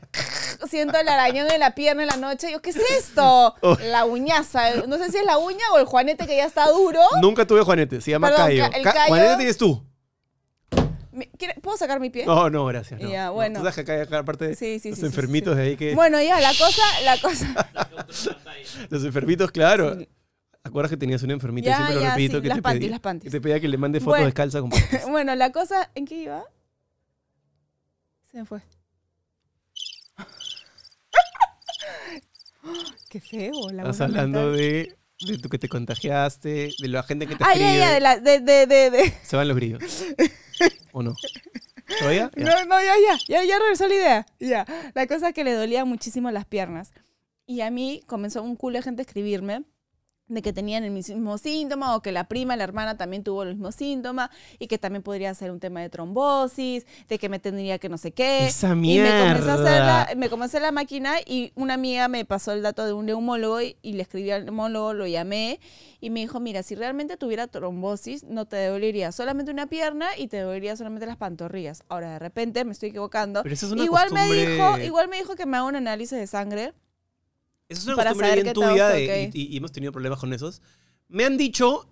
[0.67, 3.55] siento el arañón en la pierna en la noche, yo, ¿qué es esto?
[3.61, 3.77] Oh.
[3.83, 4.85] La uñaza.
[4.87, 7.01] No sé si es la uña o el juanete que ya está duro.
[7.21, 8.63] Nunca tuve Juanete, se llama Perdón, Cayo.
[8.71, 9.85] ca- el Juanete tienes tú.
[11.19, 12.25] Mi- ¿quiere- ¿Puedo sacar mi pie?
[12.25, 12.99] No, no, gracias.
[13.01, 13.09] No.
[13.09, 13.59] Ya, No, bueno.
[13.59, 15.93] Tú sabes que acá aparte Sí, sí, los sí, enfermitos de ahí que.
[15.93, 17.69] Bueno, ya, la cosa, la cosa.
[18.89, 19.97] Los enfermitos, claro.
[20.63, 21.69] ¿Acuerdas que tenías una enfermita?
[21.69, 22.41] Ya, Siempre lo ya, repito.
[22.41, 23.31] que, las te panties, pedí- las panties.
[23.31, 24.25] que te pedía que le mande fotos Bueno.
[24.25, 24.69] descalza con.
[25.09, 26.43] Bueno, la cosa, ¿en qué iba?
[28.31, 28.61] Se me fue.
[33.09, 37.35] Qué feo, la Estás hablando de, de tú que te contagiaste, de la gente que
[37.35, 37.77] te Ah, ya, escribe.
[37.79, 39.81] ya, de, la, de, de, de, de- Se van los brillos.
[40.91, 41.13] ¿O no?
[41.99, 42.31] ¿Todavía?
[42.35, 42.43] Ya.
[42.45, 44.25] No, no, ya, ya, ya, ya regresó la idea.
[44.39, 44.65] Ya.
[44.93, 46.91] La cosa es que le dolían muchísimo las piernas.
[47.45, 49.63] Y a mí comenzó un culo de gente a escribirme
[50.29, 53.49] de que tenían el mismo síntoma o que la prima, la hermana también tuvo el
[53.49, 57.79] mismo síntoma y que también podría ser un tema de trombosis, de que me tendría
[57.79, 58.45] que no sé qué.
[58.45, 60.15] Esa Y me comencé, a hacer la, mierda.
[60.15, 63.75] me comencé la máquina y una amiga me pasó el dato de un neumólogo y,
[63.81, 65.59] y le escribí al neumólogo, lo llamé
[66.01, 70.27] y me dijo, mira, si realmente tuviera trombosis, no te dolería solamente una pierna y
[70.27, 71.83] te dolería solamente las pantorrillas.
[71.89, 73.43] Ahora, de repente, me estoy equivocando.
[73.43, 76.17] Pero eso es una igual, me dijo, igual me dijo que me haga un análisis
[76.17, 76.73] de sangre.
[77.69, 79.35] Eso es una para costumbre bien tuya de- ok.
[79.35, 80.61] y, y- hemos tenido problemas con esos.
[81.07, 81.87] Me han dicho.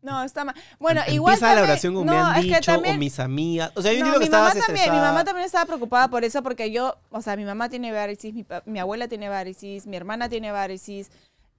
[0.00, 0.54] No, está mal.
[0.78, 3.72] Bueno, em- igual Empieza la oración como no, me han dicho también- o mis amigas.
[3.74, 6.24] O sea, yo No, entiendo que mi mamá también, mi mamá también estaba preocupada por
[6.24, 9.96] eso, porque yo, o sea, mi mamá tiene varices, mi, mi abuela tiene varices, mi
[9.96, 11.10] hermana tiene varices.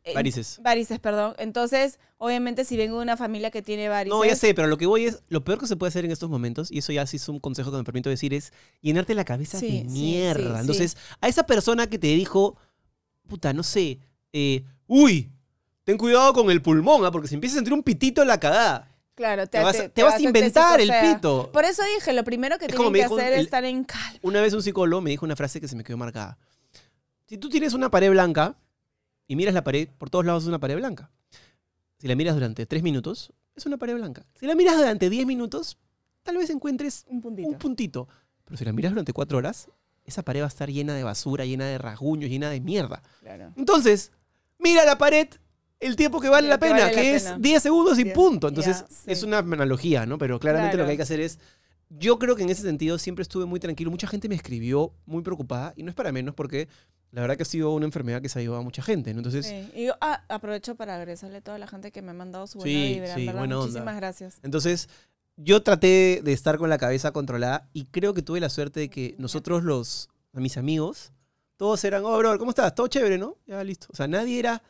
[0.06, 0.60] eh, Varices.
[0.62, 1.34] Varices, perdón.
[1.38, 4.18] Entonces, obviamente, si vengo de una familia que tiene varices.
[4.18, 6.12] No, ya sé, pero lo que voy es, lo peor que se puede hacer en
[6.12, 9.14] estos momentos, y eso ya sí es un consejo que me permito decir, es llenarte
[9.16, 10.56] la cabeza Sí, de sí, mierda.
[10.56, 12.58] sí, Entonces, a esa persona que te dijo,
[13.28, 14.00] puta, no sé,
[14.32, 15.32] eh, uy,
[15.84, 17.12] ten cuidado con el pulmón, ¿ah?
[17.12, 20.02] porque si empiezas a sentir un pitito en la cagada, Claro, te, vas, a- te
[20.02, 21.52] vas a inventar el pito.
[21.52, 24.18] Por eso dije, lo primero que Es tienen que hacer es estar en calma.
[24.24, 26.40] Una vez un psicólogo me dijo una frase que se me quedó marcada.
[27.28, 28.58] Si tú tienes una pared blanca
[29.28, 31.12] y miras la pared, por todos lados es una pared blanca.
[32.00, 34.26] Si la miras durante tres minutos, es una pared blanca.
[34.34, 35.78] Si la miras durante diez minutos,
[36.24, 37.48] tal vez encuentres Un puntito.
[37.48, 38.08] un puntito.
[38.46, 39.70] Pero si la miras durante cuatro horas,
[40.06, 43.02] esa pared va a estar llena de basura, llena de rasguños, llena de mierda.
[43.22, 43.54] Claro.
[43.56, 44.12] Entonces,
[44.60, 45.28] mira la pared
[45.80, 47.38] el tiempo que vale la que pena, la que es pena.
[47.40, 48.48] 10 segundos y punto.
[48.48, 49.12] Entonces, sí.
[49.12, 50.18] es una analogía, ¿no?
[50.18, 51.40] Pero claramente lo que hay que hacer es...
[51.90, 53.92] Yo creo que en ese sentido siempre estuve muy tranquilo.
[53.92, 56.68] Mucha gente me escribió muy preocupada y no es para menos porque
[57.12, 59.20] la verdad que ha sido una enfermedad que se ha llevado a mucha gente, ¿no?
[59.20, 59.70] Entonces, Sí.
[59.76, 62.58] Y yo ah, aprovecho para agradecerle a toda la gente que me ha mandado su
[62.58, 63.16] buena Sí, vibra.
[63.16, 63.58] sí, buena onda.
[63.58, 64.40] Muchísimas gracias.
[64.42, 64.90] Entonces,
[65.38, 68.90] yo traté de estar con la cabeza controlada y creo que tuve la suerte de
[68.90, 71.12] que nosotros los, a mis amigos,
[71.58, 72.76] todos eran, oh, bro, ¿cómo estás?
[72.76, 73.38] Todo chévere, ¿no?
[73.46, 73.88] Ya, listo.
[73.92, 74.62] O sea, nadie era,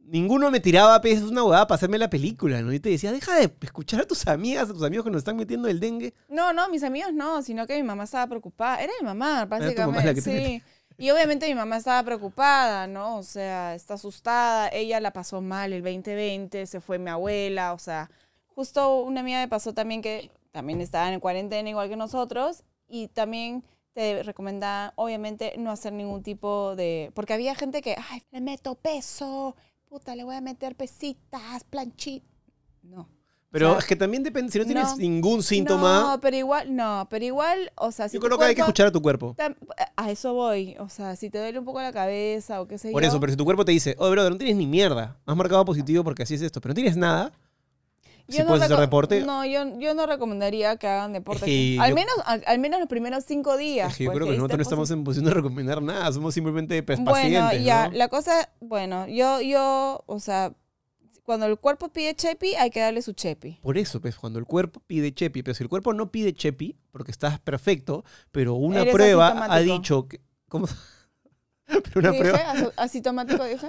[0.00, 2.72] ninguno me tiraba pues, una huevada para hacerme la película, ¿no?
[2.72, 5.36] Y te decía, deja de escuchar a tus amigas, a tus amigos que nos están
[5.36, 6.14] metiendo el dengue.
[6.28, 8.82] No, no, mis amigos no, sino que mi mamá estaba preocupada.
[8.82, 9.86] Era mi mamá, básicamente.
[9.86, 10.62] mamá la que te sí.
[10.98, 13.16] Y obviamente mi mamá estaba preocupada, ¿no?
[13.16, 14.68] O sea, está asustada.
[14.68, 18.10] Ella la pasó mal el 2020, se fue mi abuela, o sea,
[18.54, 23.08] justo una amiga me pasó también que también estaba en cuarentena igual que nosotros y
[23.08, 27.10] también te recomendaba, obviamente, no hacer ningún tipo de...
[27.14, 29.54] Porque había gente que, ay, le meto peso,
[29.88, 32.26] puta, le voy a meter pesitas, planchitas.
[32.82, 33.08] No.
[33.50, 36.34] Pero O sea, es que también depende, si no tienes no, ningún síntoma, No, pero
[36.38, 38.92] igual, no, pero igual, o sea, si yo creo que hay que cuerpo- escuchar a
[38.92, 39.34] tu cuerpo.
[39.36, 39.56] tam-
[39.94, 42.90] A eso voy, o sea, si te duele un poco la cabeza o qué sé
[42.92, 43.08] Por yo.
[43.08, 45.66] eso, pero si tu cuerpo te dice, oh, brother, no tienes ni mierda, has marcado
[45.66, 47.30] positivo porque así es esto, pero no tienes nada,
[48.28, 51.44] yo si puedes hacer deporte, No, yo, yo no recomendaría que hagan deporte.
[51.44, 53.90] que al, yo- menos, al, al menos los primeros cinco días.
[53.92, 56.82] Es que yo creo que nosotros no estamos en posición de recomendar nada, somos simplemente
[56.82, 57.96] pues, Bueno, pacientes, ya, ¿no?
[57.96, 60.54] la cosa, bueno, yo, yo, o sea,
[61.24, 63.58] cuando el cuerpo pide chepi, hay que darle su chepi.
[63.62, 66.76] Por eso, pues, cuando el cuerpo pide chepi, pero si el cuerpo no pide chepi,
[66.90, 70.20] porque estás perfecto, pero una Eres prueba ha dicho que...
[70.48, 70.66] ¿Cómo?
[71.66, 72.38] pero una prueba...
[72.76, 73.68] ¿Asintomático dije?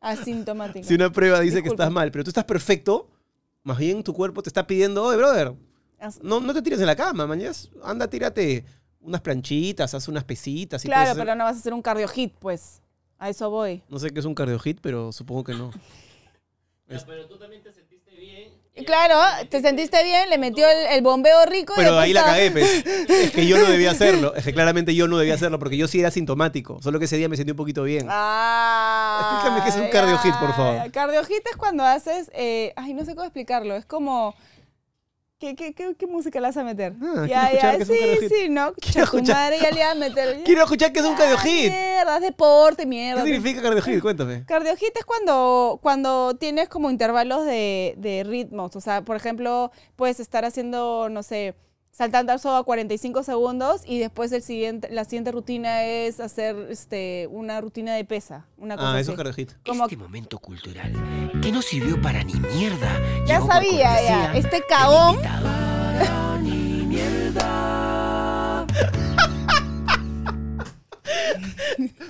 [0.00, 0.86] Asintomático.
[0.86, 3.08] Si una prueba dice que estás mal, pero tú estás perfecto,
[3.66, 5.52] más bien tu cuerpo te está pidiendo, oye, brother,
[6.22, 7.52] no, no te tires en la cama, mañana
[7.82, 8.64] anda, tírate
[9.00, 10.84] unas planchitas, haz unas pesitas.
[10.84, 12.80] y Claro, hacer- pero no vas a hacer un cardio hit, pues.
[13.18, 13.82] A eso voy.
[13.88, 15.70] No sé qué es un cardio hit, pero supongo que no.
[16.88, 17.72] Ya, pero tú también te
[18.84, 21.72] Claro, te sentiste bien, le metió el, el bombeo rico.
[21.76, 22.84] Pero ahí la cagué, pues.
[23.08, 24.34] Es que yo no debía hacerlo.
[24.34, 26.80] Es que claramente yo no debía hacerlo porque yo sí era sintomático.
[26.82, 28.06] Solo que ese día me sentí un poquito bien.
[28.10, 30.90] Ah, Explícame qué es un cardio hit, por favor.
[30.92, 32.30] Cardio hit es cuando haces.
[32.34, 33.74] eh, ay, no sé cómo explicarlo.
[33.76, 34.34] Es como.
[35.38, 36.94] ¿Qué, qué, qué, qué música le vas a meter?
[37.02, 38.72] Ah, qué es un sí, sí, ¿no?
[38.72, 39.36] Quiero tu escuchar.
[39.36, 40.42] madre ya le a meter.
[40.44, 41.70] Quiero escuchar qué es un cardio hit.
[41.70, 43.22] Mierda, es deporte, ¿Qué mierda.
[43.22, 44.00] significa cardio hit?
[44.00, 44.46] Cuéntame.
[44.46, 48.76] Cardio hit es cuando, cuando tienes como intervalos de, de ritmos.
[48.76, 51.54] O sea, por ejemplo, puedes estar haciendo, no sé,
[51.96, 56.54] saltando al sodo a 45 segundos y después el siguiente, la siguiente rutina es hacer
[56.68, 58.44] este, una rutina de pesa.
[58.58, 59.56] Una cosa Ah, eso es.
[59.64, 60.92] Como- Este momento cultural
[61.42, 63.00] que no sirvió para ni mierda.
[63.26, 64.36] Ya sabía, ya.
[64.36, 65.18] Este cagón.
[66.42, 68.66] ni mierda.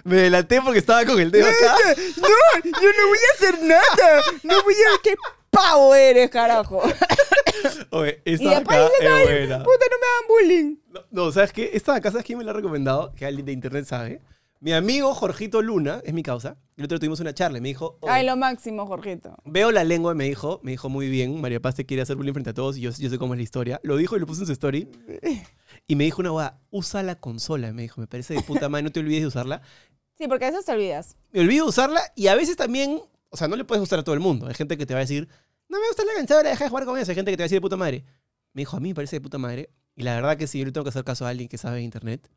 [0.05, 1.77] Me delaté porque estaba con el dedo acá.
[2.16, 2.29] No,
[2.64, 4.22] yo no voy a hacer nada.
[4.42, 5.01] No voy a...
[5.03, 5.14] ¡Qué
[5.51, 6.83] pavo eres, carajo!
[7.90, 9.59] Oye, Y esta después acá dices, es "Ay, buena.
[9.64, 10.76] puta, no me hagan bullying.
[10.88, 11.70] No, no, ¿sabes qué?
[11.74, 13.12] Esta de acá, ¿sabes quién me la ha recomendado?
[13.14, 14.20] Que alguien de internet sabe.
[14.59, 16.57] Mi amigo Jorgito Luna, es mi causa.
[16.79, 19.37] El otro día tuvimos una charla y me dijo, "Oye, Ay, lo máximo, Jorgito.
[19.44, 22.16] veo la lengua y me dijo, me dijo muy bien, María Paz te quiere hacer
[22.16, 23.81] bullying frente a todos y yo, yo sé cómo es la historia.
[23.83, 24.88] Lo dijo y lo puso en su story.
[25.88, 27.72] Y me dijo una hueá, usa la consola.
[27.72, 29.62] Me dijo, me parece de puta madre, no te olvides de usarla.
[30.18, 31.16] Sí, porque a eso te olvidas.
[31.33, 34.02] Me olvido de usarla y a veces también, o sea, no le puedes gustar a
[34.05, 34.46] todo el mundo.
[34.48, 35.29] Hay gente que te va a decir,
[35.68, 37.11] no me gusta la consola, deja de jugar con eso.
[37.11, 38.05] Hay gente que te va a decir de puta madre.
[38.52, 39.70] Me dijo, a mí me parece de puta madre.
[39.94, 41.76] Y la verdad que si yo le tengo que hacer caso a alguien que sabe
[41.76, 42.31] de internet,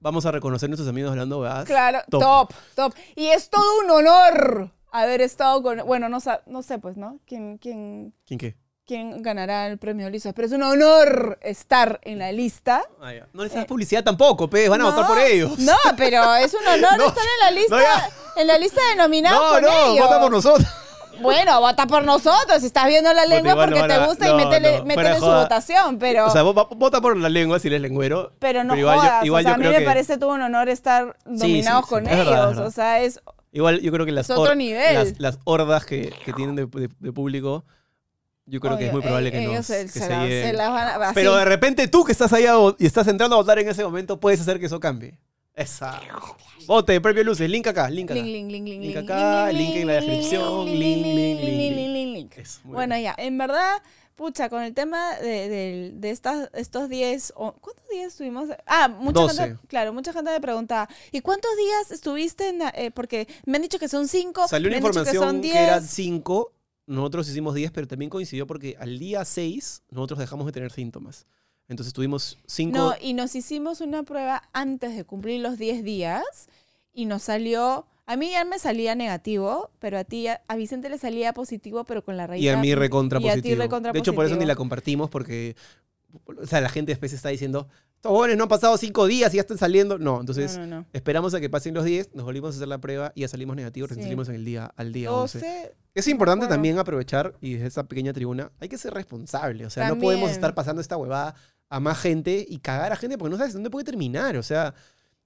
[0.00, 1.66] vamos a reconocer a nuestros amigos hablando huevadas.
[1.66, 2.20] Claro, Top.
[2.20, 2.52] top.
[2.74, 5.78] top, Y es todo un honor haber estado con...
[5.86, 7.20] Bueno, no, no sé, pues, ¿no?
[7.26, 8.56] ¿Quién, quién, ¿Quién qué?
[8.84, 10.32] quién ganará el premio Lisa?
[10.32, 12.82] Pero es un honor estar en la lista.
[13.00, 13.28] Ah, ya.
[13.32, 15.58] No les das publicidad tampoco, pe, van a votar No, por ellos.
[15.60, 18.96] No, pero es un honor No, estar en la lista, no, en la lista de
[18.96, 20.04] nominados No, con no, ellos.
[20.06, 20.68] vota por nosotros.
[21.20, 22.60] Bueno, vota por nosotros.
[22.60, 25.14] Si estás viendo la lengua igual no porque te gusta no, y métele, no, métele
[25.16, 25.42] su joda.
[25.42, 28.32] votación, pero, O sea, vos- vota por la lengua si eres lengüero.
[28.38, 29.24] pero no igual yo- jodas.
[29.24, 31.30] igual o sea, yo a mí creo me que- parece todo un honor estar sí,
[31.38, 32.26] nominados sí, con ellos.
[32.26, 32.58] verdad.
[32.58, 33.20] O sea, es
[33.54, 34.94] Igual yo creo que las, otro nivel.
[34.94, 37.64] las, las hordas que, que tienen de, de- de público,
[38.46, 41.02] yo creo que es Obvio, muy probable que, ellos nos, se, se se las van
[41.02, 41.12] a...
[41.12, 43.84] Pero de repente tú que estás ahí a y estás entrando a votar en ese
[43.84, 45.18] momento, puedes hacer que eso cambie.
[45.54, 46.00] Esa.
[46.66, 48.20] Vote, premio luces, link acá, link acá.
[48.20, 52.34] Link, link, link, link, Link acá, link, en la descripción, link, link, link, link.
[52.64, 53.82] Bueno, ya, en verdad,
[54.14, 58.48] pucha, con el tema de, de- de estas, estos 10, o- ¿cuántos días estuvimos?
[58.66, 59.42] Ah, mucha 12.
[59.42, 63.62] gente, claro, mucha gente me preguntaba, ¿y cuántos días estuviste en, eh, porque me han
[63.62, 65.56] dicho que son 5, Salió una que información que, 10.
[65.56, 66.52] eran 5,
[66.86, 71.26] nosotros hicimos 10, pero también coincidió porque al día 6 nosotros dejamos de tener síntomas.
[71.68, 72.76] Entonces tuvimos 5...
[72.76, 76.22] No, y nos hicimos una prueba antes de cumplir los 10 días
[76.92, 80.90] y nos salió, a mí ya me salía negativo, pero a ti, a, a Vicente
[80.90, 82.42] le salía positivo, pero con la raíz.
[82.42, 83.62] Y a mí recontra y a ti positivo.
[83.62, 85.56] recontra de hecho, por eso ni la compartimos porque
[86.26, 87.68] o sea, la gente después está diciendo,
[88.02, 89.96] estos jóvenes no han pasado 5 días y ya están saliendo.
[89.96, 90.86] No, entonces no, no, no.
[90.92, 93.54] esperamos a que pasen los 10, nos volvimos a hacer la prueba y ya salimos
[93.54, 94.02] negativos, Sí.
[94.02, 95.38] salimos en el día, al día 11.
[95.38, 99.64] 12, Es importante también aprovechar, y desde esa pequeña tribuna, hay que ser responsable.
[99.66, 101.36] O sea, no podemos estar pasando esta huevada
[101.68, 104.36] a más gente y cagar a gente porque no sabes dónde puede terminar.
[104.36, 104.74] O sea,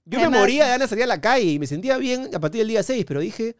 [0.05, 2.39] yo me moría de ganas de salir a la calle y me sentía bien a
[2.39, 3.55] partir del día 6, pero dije,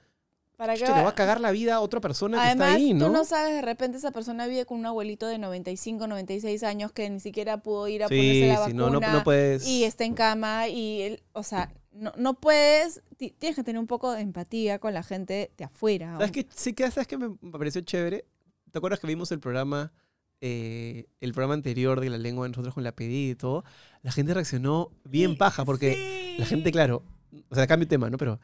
[0.58, 2.74] ¿Para qué "Chucha, va- le va a cagar la vida a otra persona que está
[2.74, 3.06] ahí, ¿no?
[3.06, 6.92] tú no sabes, de repente esa persona vive con un abuelito de 95, 96 años
[6.92, 9.66] que ni siquiera pudo ir a ponerse la sí, vacuna no, no, no puedes...
[9.68, 13.80] y está en cama y, él, o sea, no, no puedes, ti- tienes que tener
[13.80, 16.14] un poco de empatía con la gente de afuera.
[16.14, 16.48] ¿Sabes qué?
[16.56, 18.26] Sí, que ¿sabes qué me me pareció chévere?
[18.72, 19.92] ¿Te acuerdas que vimos el programa,
[20.42, 23.64] eh, el programa anterior de la lengua de nosotros con la pedida y todo?
[24.02, 27.04] La gente reaccionó bien paja porque la gente, claro,
[27.50, 28.18] o sea, cambio de tema, ¿no?
[28.18, 28.40] Pero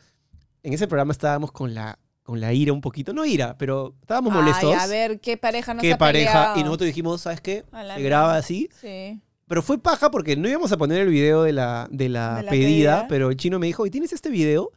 [0.63, 4.33] en ese programa estábamos con la, con la ira un poquito, no ira, pero estábamos
[4.33, 4.75] molestos.
[4.75, 6.31] A ver, ¿qué pareja nos qué ha pareja.
[6.31, 6.59] peleado?
[6.59, 7.65] Y nosotros dijimos, ¿sabes qué?
[7.95, 8.69] Se graba así.
[8.79, 9.19] Sí.
[9.47, 12.43] Pero fue paja porque no íbamos a poner el video de la, de la, De
[12.43, 13.05] la pedida, pedida.
[13.09, 14.71] pero el chino me dijo, ¿y tienes este video?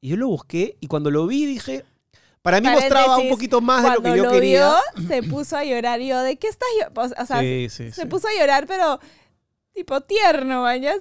[0.00, 1.84] Y yo lo busqué y cuando lo vi dije,
[2.40, 4.76] para mí Paréntesis, mostraba un poquito más de lo que yo lo quería.
[4.94, 6.00] vio, se puso a llorar.
[6.00, 7.14] Y yo, ¿de qué estás llorando?
[7.22, 8.06] O sea, sí, sí, se sí.
[8.06, 9.00] puso a llorar, pero
[9.72, 10.94] tipo tierno, vaya.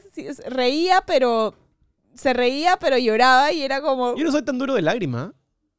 [0.47, 1.53] Reía, pero
[2.15, 5.33] se reía, pero lloraba y era como, Yo no soy tan duro de lágrima.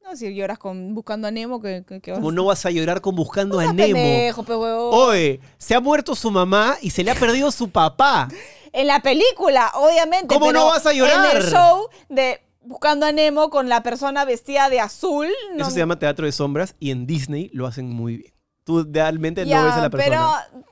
[0.05, 2.71] No, si lloras con buscando a Nemo, que, que, que vas- Como no vas a
[2.71, 3.77] llorar con buscando a Nemo.
[3.93, 4.89] pendejo, pe huevón.
[4.93, 8.27] Oye, se ha muerto su mamá y se le ha perdido su papá.
[8.77, 10.27] En la película, obviamente.
[10.27, 11.33] ¿Cómo pero no vas a llorar?
[11.33, 15.27] En el show de Buscando a Nemo con la persona vestida de azul.
[15.55, 18.33] no- Eso se llama teatro de sombras y en Disney lo hacen muy bien.
[18.65, 20.43] Tú realmente no ves a la persona.
[20.51, 20.65] Pero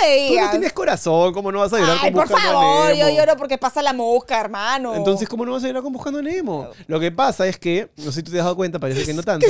[0.00, 0.44] no la Tú veías.
[0.46, 3.08] no tienes corazón, ¿cómo no vas a llorar Ay, con por buscando a favor, yo
[3.10, 4.94] lloro porque pasa la mosca, hermano.
[4.94, 6.68] Entonces, ¿cómo no vas a llorar con buscando a Nemo?
[6.86, 9.14] Lo que pasa es que, no sé si tú te has dado cuenta, parece que
[9.14, 9.46] no tanto.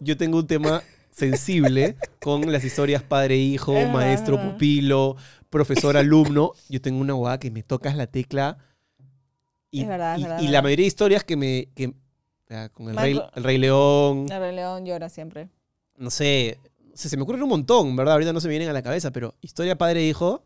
[0.00, 4.52] Yo tengo un tema sensible con las historias padre-hijo, Es verdad, maestro, es verdad.
[4.54, 5.16] pupilo,
[5.50, 6.52] profesor-alumno.
[6.68, 8.58] Yo tengo una guada que me tocas la tecla.
[9.70, 11.68] Y, Es verdad, es verdad, y la mayoría de historias que me.
[11.74, 15.48] Que, o sea, con el rey, el rey León, El Rey León llora siempre.
[15.96, 16.58] no sé,
[16.94, 18.14] se me ocurren un montón, ¿verdad?
[18.14, 20.44] Ahorita no se me vienen a la cabeza, pero historia padre-hijo.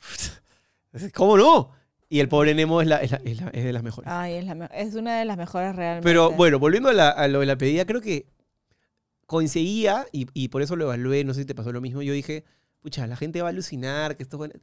[1.14, 1.70] ¿Cómo no?
[2.08, 4.10] Y el pobre Nemo es, la- es la- es la- es de las mejores.
[4.10, 6.04] Ay, es, la es una de las mejores realmente.
[6.08, 8.26] Pero bueno, volviendo a, lo de la pedida, creo que
[9.26, 12.12] coincidía, y, y por eso lo evalué, no sé si te pasó lo mismo, yo
[12.12, 12.44] dije,
[12.80, 14.60] pucha, la gente va a alucinar, que estos jóvenes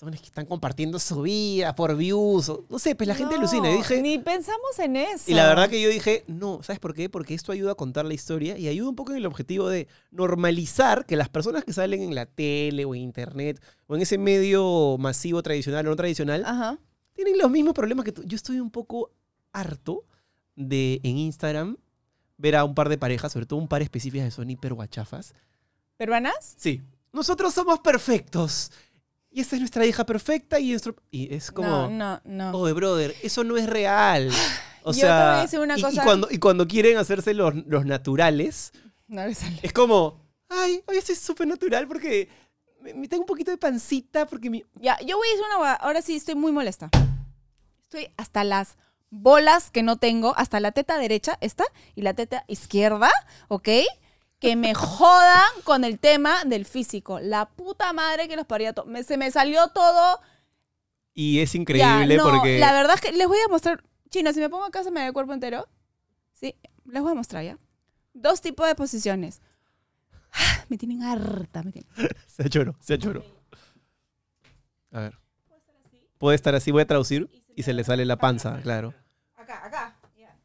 [0.00, 3.70] que están compartiendo su vida por views, o- no sé, pues la gente No, alucina.
[3.70, 5.30] Y dije, Ni pensamos en eso.
[5.30, 7.10] y la verdad que yo dije, no, ¿sabes por qué?
[7.10, 9.88] Porque esto ayuda a contar la historia y ayuda un poco en el objetivo de
[10.10, 14.16] normalizar que las personas que salen en la tele o en internet o en ese
[14.16, 16.78] medio masivo tradicional o no tradicional Ajá.
[17.12, 18.22] tienen los mismos problemas que tú.
[18.24, 19.10] Yo estoy un poco
[19.52, 20.04] harto
[20.56, 21.76] de en Instagram
[22.38, 25.34] ver a un par de parejas, sobre todo un par específicas que son hiper guachafas.
[25.98, 26.54] ¿Peruanas?
[26.56, 26.80] Sí.
[27.12, 28.70] Nosotros somos perfectos.
[29.30, 31.68] Y esta es nuestra hija perfecta y, nuestro- y es como...
[31.68, 32.50] No, no, no.
[32.58, 34.30] Oye, brother, eso no es real.
[34.82, 36.02] O Yo te voy sea, a decir una y, y cosa.
[36.02, 38.72] cuando, y cuando quieren hacerse los, los naturales,
[39.08, 39.58] No le sale.
[39.62, 42.30] es como, ay, hoy estoy súper natural porque
[42.80, 44.64] me, me tengo un poquito de pancita porque mi...
[44.76, 45.74] Ya, yo voy a decir una.
[45.74, 46.88] Ahora sí estoy muy molesta.
[47.84, 48.78] Estoy hasta las
[49.10, 51.64] bolas que no tengo, hasta la teta derecha, esta,
[51.94, 53.10] y la teta izquierda,
[53.48, 53.68] ¿ok?
[54.40, 57.20] Que me jodan con el tema del físico.
[57.20, 58.86] La puta madre que los paría todo.
[59.04, 60.20] Se me salió todo.
[61.14, 62.58] Y es Ya, increíble no, porque...
[62.58, 63.84] La verdad es que les voy a mostrar.
[64.08, 65.68] Chino, si me pongo acá se me ve el cuerpo entero.
[66.32, 67.58] Sí, les voy a mostrar ya.
[68.14, 69.40] Dos tipos de posiciones.
[70.32, 71.90] Ah, Me tienen harta, me tienen.
[72.26, 73.22] Se choro, se choro.
[74.92, 75.18] A ver.
[76.18, 78.94] Puede estar así, voy a traducir y se le sale la panza, claro.
[79.36, 79.96] Acá, acá.
[80.16, 80.36] Ya.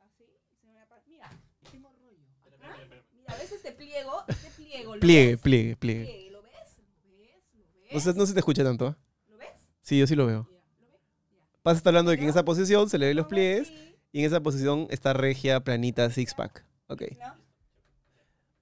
[0.00, 0.24] Así.
[0.60, 1.28] se me apa- Mira,
[1.70, 2.18] tengo rollo.
[2.56, 2.76] Acá.
[3.14, 4.24] Mira, ¿ves este pliego?
[4.28, 4.81] Este pliego.
[4.81, 6.30] ¿lo Pliegue, pliegue, pliegue.
[6.30, 6.52] ¿Lo ves?
[7.04, 7.30] ¿Lo ves?
[7.90, 8.88] ¿Lo No se, no se te escucha tanto.
[8.88, 8.94] ¿eh?
[9.30, 9.48] ¿Lo ves?
[9.82, 10.48] Sí, yo sí lo veo.
[11.62, 13.72] Pasa está hablando de que en esa posición se le ven los pliegues
[14.10, 16.64] y en esa posición está regia, planita, six pack.
[16.88, 17.02] Ok.
[17.18, 17.41] ¿no?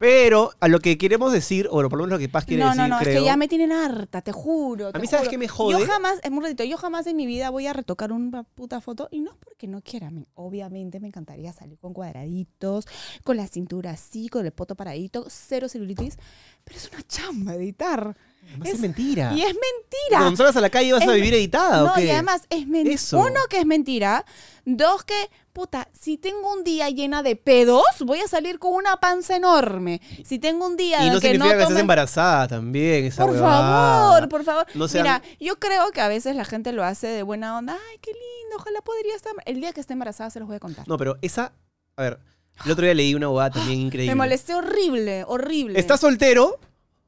[0.00, 2.70] Pero a lo que queremos decir, o por lo menos lo que Paz quiere No,
[2.70, 3.12] decir, no, no, creo.
[3.12, 4.88] es que ya me tienen harta, te juro.
[4.94, 5.30] A mí, ¿sabes juro.
[5.30, 5.78] qué me jode?
[5.78, 8.80] Yo jamás, es muy ratito, yo jamás en mi vida voy a retocar una puta
[8.80, 10.10] foto y no es porque no quiera.
[10.10, 12.86] me- obviamente me encantaría salir con cuadraditos,
[13.24, 16.16] con la cintura así, con el poto paradito, cero celulitis,
[16.64, 18.16] pero es una chamba editar.
[18.48, 19.32] Además es, es- mentira.
[19.34, 20.18] Y es mentira.
[20.18, 22.06] Cuando salgas a la calle vas a Es- vivir editada, ¿o No, qué?
[22.06, 23.00] y además es mentira.
[23.12, 24.24] Uno, que es mentira.
[24.64, 28.96] Dos, que, puta, si tengo un día llena de pedos, voy a salir con una
[28.98, 30.00] panza enorme.
[30.24, 33.24] Si tengo un día Y no que significa no que estés tome- embarazada también, esa
[33.24, 34.10] Por huevada.
[34.12, 34.66] favor, por favor.
[34.74, 37.74] No sean- Mira, yo creo que a veces la gente lo hace de buena onda.
[37.74, 39.32] Ay, qué lindo, ojalá podría estar.
[39.46, 40.86] El día que esté embarazada se los voy a contar.
[40.88, 41.52] No, pero esa...
[41.96, 42.20] A ver,
[42.64, 44.10] el otro día leí una huevada también increíble.
[44.12, 45.78] Me molesté horrible, horrible.
[45.80, 46.58] ¿Estás soltero?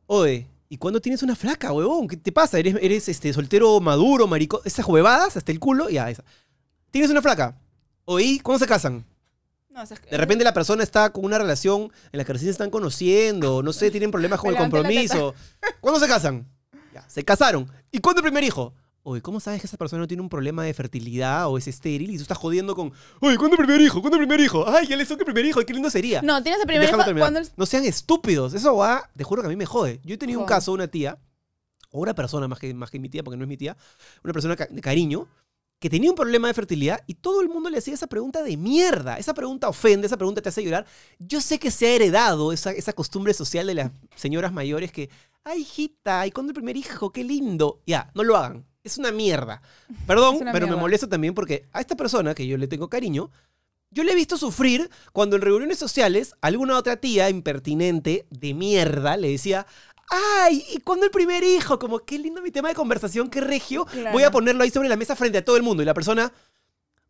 [0.06, 2.08] Oye, ¿y cuándo tienes una flaca, huevón?
[2.08, 2.58] ¿Qué te pasa?
[2.58, 4.62] ¿Eres, eres este, soltero maduro, marico?
[4.64, 6.24] Esas huevadas hasta el culo, ya, esa.
[6.90, 7.58] ¿Tienes una flaca?
[8.06, 9.04] Oye, ¿cuándo se casan?
[9.68, 12.46] No, o sea, De repente la persona está con una relación en la que recién
[12.46, 15.34] se están conociendo, no sé, tienen problemas con el compromiso.
[15.82, 16.48] ¿Cuándo se casan?
[16.94, 17.70] Ya, se casaron.
[17.90, 18.72] ¿Y cuándo el primer hijo?
[19.04, 22.10] Oye, ¿cómo sabes que esa persona no tiene un problema de fertilidad o es estéril
[22.10, 24.00] y tú estás jodiendo con, oye, ¿cuándo el primer hijo?
[24.00, 24.64] ¿Cuándo el primer hijo?
[24.68, 26.22] Ay, ya le toca el primer hijo, qué lindo sería.
[26.22, 28.54] No, tienes el primer Déjame hijo cuando No sean estúpidos.
[28.54, 30.00] Eso va, te juro que a mí me jode.
[30.04, 31.18] Yo he tenido un caso, una tía,
[31.90, 33.76] o una persona más que, más que mi tía, porque no es mi tía,
[34.22, 35.26] una persona de cariño,
[35.80, 38.56] que tenía un problema de fertilidad y todo el mundo le hacía esa pregunta de
[38.56, 39.18] mierda.
[39.18, 40.86] Esa pregunta ofende, esa pregunta te hace llorar.
[41.18, 45.10] Yo sé que se ha heredado esa, esa costumbre social de las señoras mayores que,
[45.42, 47.10] ay, hijita, ¿y cuándo el primer hijo?
[47.10, 47.82] Qué lindo.
[47.84, 48.64] Ya, no lo hagan.
[48.84, 49.62] Es una mierda.
[50.06, 53.30] Perdón, una pero me molesta también porque a esta persona que yo le tengo cariño,
[53.90, 59.16] yo le he visto sufrir cuando en reuniones sociales alguna otra tía impertinente de mierda
[59.16, 59.66] le decía,
[60.08, 61.78] ay, ¿y cuándo el primer hijo?
[61.78, 63.84] Como, qué lindo mi tema de conversación, qué regio.
[63.86, 64.12] Claro.
[64.12, 65.82] Voy a ponerlo ahí sobre la mesa frente a todo el mundo.
[65.82, 66.32] Y la persona,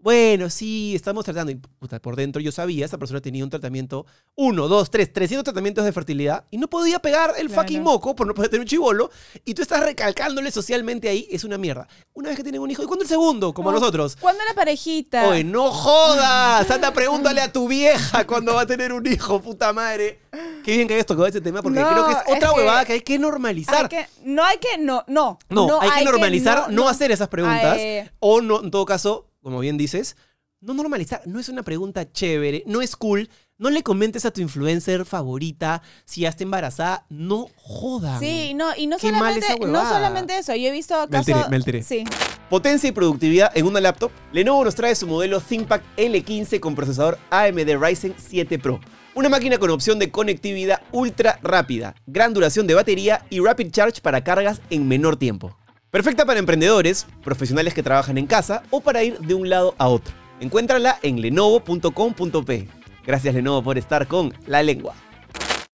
[0.02, 1.52] bueno, sí, estamos tratando.
[1.52, 5.44] Y puta, por dentro yo sabía, esa persona tenía un tratamiento, uno, dos, tres, 300
[5.44, 7.62] tratamientos de fertilidad y no podía pegar el Claro.
[7.62, 9.10] fucking moco por no poder tener un chivolo.
[9.44, 11.86] Y tú estás recalcándole socialmente ahí, es una mierda.
[12.14, 13.54] Una vez que tienen un hijo, ¿y cuándo el segundo?
[13.54, 14.16] Como Oh, nosotros.
[14.20, 15.28] ¿Cuándo la parejita?
[15.28, 16.70] Oye, no jodas.
[16.70, 20.20] Anda, pregúntale a tu vieja cuando va a tener un hijo, puta madre.
[20.64, 22.94] Qué bien que hayas tocado ese tema porque No, creo que es otra huevada que
[22.94, 23.82] hay que normalizar.
[23.84, 25.38] Hay que- no hay que, no, no.
[25.48, 27.78] no, hay, que normalizar no, no- hacer esas preguntas.
[27.78, 30.16] Ay, O no, en todo caso, como bien dices,
[30.60, 31.22] no normalizar.
[31.26, 33.28] No es una pregunta chévere, no es cool.
[33.58, 37.06] No le comentes a tu influencer favorita si ya está embarazada.
[37.08, 38.18] No jodan.
[38.18, 39.90] Sí, no, y no Qué mal solamente, esa no huevada.
[39.90, 41.50] solamente eso, yo he visto Me alteré, casos...
[41.50, 41.82] me alteré.
[41.82, 42.04] Sí.
[42.48, 44.10] Potencia y productividad en una laptop.
[44.32, 48.80] Lenovo nos trae su modelo ThinkPad L15 con procesador AMD Ryzen 7 Pro.
[49.14, 54.00] Una máquina con opción de conectividad ultra rápida, gran duración de batería y rapid charge
[54.00, 55.56] para cargas en menor tiempo.
[55.92, 59.88] Perfecta para emprendedores, profesionales que trabajan en casa o para ir de un lado a
[59.88, 60.14] otro.
[60.40, 62.68] Encuéntrala en lenovo.com.p.
[63.04, 64.94] Gracias Lenovo por estar con la lengua.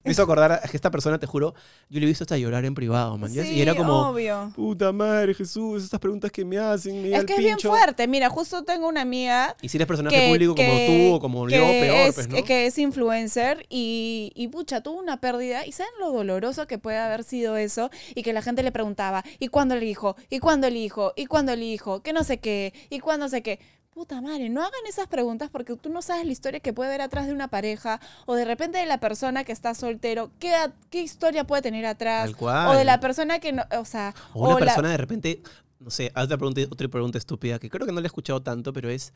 [0.09, 1.55] Me hizo acordar a que esta persona, te juro,
[1.89, 3.31] yo le he visto hasta llorar en privado, man.
[3.35, 4.53] y era como, obvio.
[4.57, 7.69] puta madre, Jesús, estas preguntas que me hacen, me Es que es bien pincho".
[7.71, 8.07] fuerte.
[8.09, 11.21] Mira, justo tengo una amiga Y si eres personaje que, público como que- tú o
[11.21, 12.43] como que yo, peor, es, pues, ¿no?
[12.45, 15.67] que es influencer y, y pucha, tuvo una pérdida.
[15.67, 17.91] ¿Y saben lo doloroso que puede haber sido eso?
[18.15, 20.17] Y que la gente le preguntaba, ¿y cuándo el hijo?
[20.31, 21.13] ¿Y cuándo el hijo?
[21.17, 22.03] ¿Y cuándo el hijo?
[22.03, 22.73] ¿Qué no sé qué?
[22.91, 23.59] ¿Y cuándo no sé qué?
[23.99, 27.01] Puta madre, no hagan esas preguntas porque tú no sabes la historia que puede haber
[27.01, 30.31] atrás de una pareja o de repente de la persona que está soltero.
[30.39, 30.55] ¿Qué,
[30.89, 32.31] qué historia puede tener atrás?
[32.37, 32.69] Cual.
[32.69, 35.43] O de la persona que no, o sea, O una o la- persona de repente,
[35.81, 38.73] no sé, otra pregunta, otra pregunta estúpida que creo que no la he escuchado tanto,
[38.73, 39.13] pero es,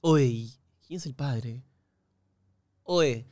[0.00, 0.46] oye,
[0.86, 1.64] ¿quién es el padre?
[2.84, 3.26] oye,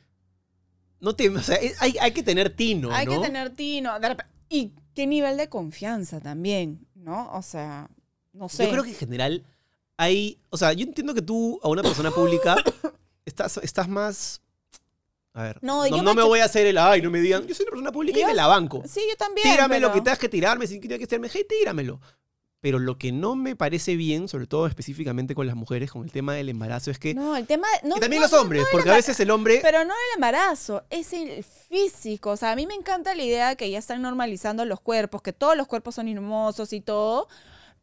[0.99, 3.21] no te, o sea, hay, hay que tener tino, Hay ¿no?
[3.21, 3.97] que tener tino.
[4.01, 4.17] de
[4.49, 7.31] Y qué nivel de confianza también, ¿no?
[7.31, 7.89] O sea,
[8.33, 8.65] no sé.
[8.65, 9.45] Yo creo que en general
[9.97, 12.55] hay, o sea, yo entiendo que tú a una persona pública
[13.25, 14.41] estás, estás más...
[15.35, 17.47] A ver, No, no, yo no me voy a hacer el, ay, no me digan,
[17.47, 18.83] yo soy una persona pública y Yo- me la banco.
[18.87, 19.49] Sí, yo también.
[19.49, 21.99] Tírame lo pero- que tengas que tirarme, si tienes que tirarme hate, tíramelo.
[22.59, 26.11] Pero lo que no me parece bien, sobre todo específicamente con las mujeres, con el
[26.11, 27.13] tema del embarazo, es que...
[27.13, 27.67] No, el tema.
[27.83, 29.59] No, y también no, los hombres, no porque a veces el hombre...
[29.61, 32.29] Pero no el embarazo, es el físico.
[32.29, 35.33] O sea, a mí me encanta la idea que ya están normalizando los cuerpos, que
[35.33, 37.27] todos los cuerpos son hermosos y todo.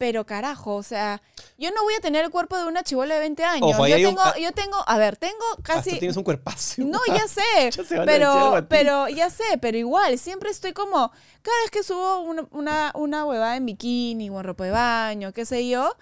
[0.01, 1.21] Pero carajo, o sea,
[1.59, 3.71] yo no voy a tener el cuerpo de una chivola de 20 años.
[3.75, 5.99] Ojo, yo, un- tengo, yo tengo, a ver, tengo casi.
[5.99, 6.81] tienes un cuerpazo.
[6.83, 11.71] No, ya sé, Ya pero, pero ya sé, pero igual, siempre estoy como, cada vez
[11.71, 15.69] que subo una, una, una huevada en bikini o en ropa de baño, qué sé
[15.69, 15.95] yo,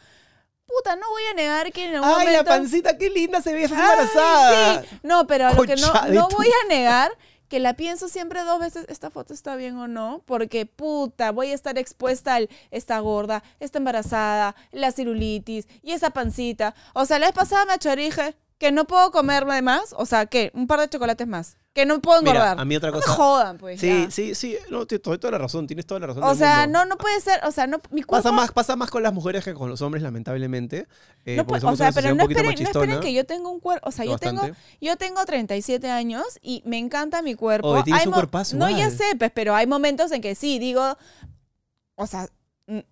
[0.64, 3.64] puta, no voy a negar que en algún ¡Ay, la pancita, qué linda se ve!
[3.64, 4.82] ¡Estás embarazada!
[4.82, 4.88] sí.
[5.02, 7.10] No, pero lo que no, no voy a negar
[7.48, 11.48] que la pienso siempre dos veces, esta foto está bien o no, porque puta, voy
[11.48, 16.74] a estar expuesta al, está gorda, está embarazada, la celulitis y esa pancita.
[16.94, 20.50] O sea, la vez pasada me achorije que no puedo comerme más, o sea, que
[20.54, 22.58] un par de chocolates más, que no puedo Mira, engordar.
[22.60, 23.14] a mí otra No me cosa...
[23.16, 23.80] jodan, pues.
[23.80, 24.10] Sí, ya.
[24.10, 24.56] sí, sí.
[24.68, 25.68] No, tienes toda toda la razón.
[25.68, 26.24] Tienes toda la razón.
[26.24, 26.80] O del sea, mundo.
[26.80, 28.24] no, no puede ser, o sea, no, mi cuerpo...
[28.24, 30.88] Pasa más, pasa más con las mujeres que con los hombres, lamentablemente.
[31.24, 32.88] eh, no porque puede- o sea, una pero sociedad no un poquito esperen, no esperen
[32.88, 33.00] machistona.
[33.00, 34.60] que yo tenga un cuerpo, o sea, yo tengo, Bastante.
[34.80, 37.68] yo tengo 37 años y me encanta mi cuerpo.
[37.68, 38.90] Oye, tienes un mo- cuerpazo No, ya igual.
[38.96, 40.98] sé, pues, pero hay momentos en que sí, digo,
[41.94, 42.28] o sea,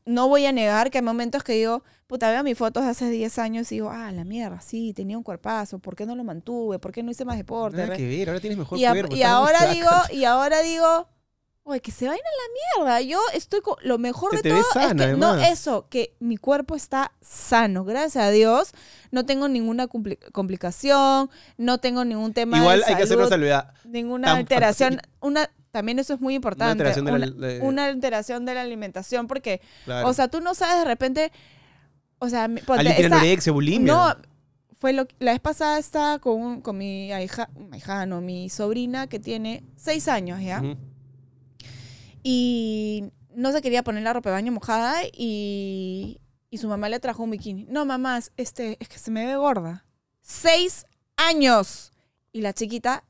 [0.07, 3.11] no voy a negar que hay momentos que digo, puta, veo mis fotos de hace
[3.11, 6.24] 10 años y digo, ah, la mierda, sí, tenía un cuerpazo, ¿por qué no lo
[6.24, 6.79] mantuve?
[6.79, 7.77] ¿Por qué no hice más deporte?
[7.77, 9.14] Nada que ver, ahora tienes mejor y, a- cuerpo.
[9.16, 11.09] y ahora digo, y ahora digo,
[11.69, 13.01] oye, que se vayan a la mierda.
[13.03, 15.87] Yo estoy con lo mejor Se de te todo ve sana, es que no eso,
[15.91, 18.73] que mi cuerpo está sano, gracias a Dios.
[19.11, 23.27] No tengo ninguna compli- complicación, no tengo ningún tema Igual de hay que hacer una
[23.29, 23.75] salud, salvedad.
[23.85, 27.85] ninguna Tam- alteración, una también eso es muy importante, alteración de la- una, de- una
[27.87, 30.09] alteración de la alimentación porque Claro.
[30.09, 31.33] o sea, tú no sabes de repente
[32.19, 33.93] o sea, ponte, esta- bulimia.
[33.93, 34.17] no,
[34.79, 38.49] fue lo la vez pasada estaba con, un- con mi hija, mi hija, no, mi
[38.49, 40.62] sobrina que tiene seis años ya.
[42.29, 43.05] Y
[43.37, 46.20] no se quería poner la ropa de baño mojada y,
[46.51, 47.66] y su mamá le trajo un bikini.
[47.68, 49.87] No, mamá, es- este, es que se me ve gorda.
[50.22, 51.93] Seis años.
[52.33, 53.05] Y la chiquita,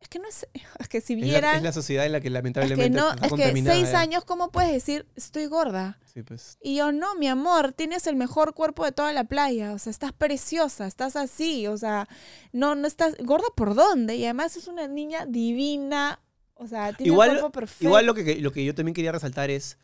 [0.00, 0.48] es que no es,
[0.80, 2.90] es que si Es la, vieran, es la sociedad en la que es lamentablemente que
[2.90, 3.94] no, es que seis eh.
[3.96, 6.00] años, ¿cómo puedes decir estoy gorda?
[6.12, 6.58] Sí, pues.
[6.60, 9.72] Y yo, no, mi amor, tienes el mejor cuerpo de toda la playa.
[9.72, 11.68] O sea, estás preciosa, estás así.
[11.68, 12.08] O sea,
[12.50, 14.16] no, no estás gorda por dónde.
[14.16, 16.18] Y además es una niña divina.
[16.58, 17.84] O sea, tiene Igual- el cuerpo perfecto.
[17.84, 19.78] Igual lo que, lo que yo también quería resaltar es,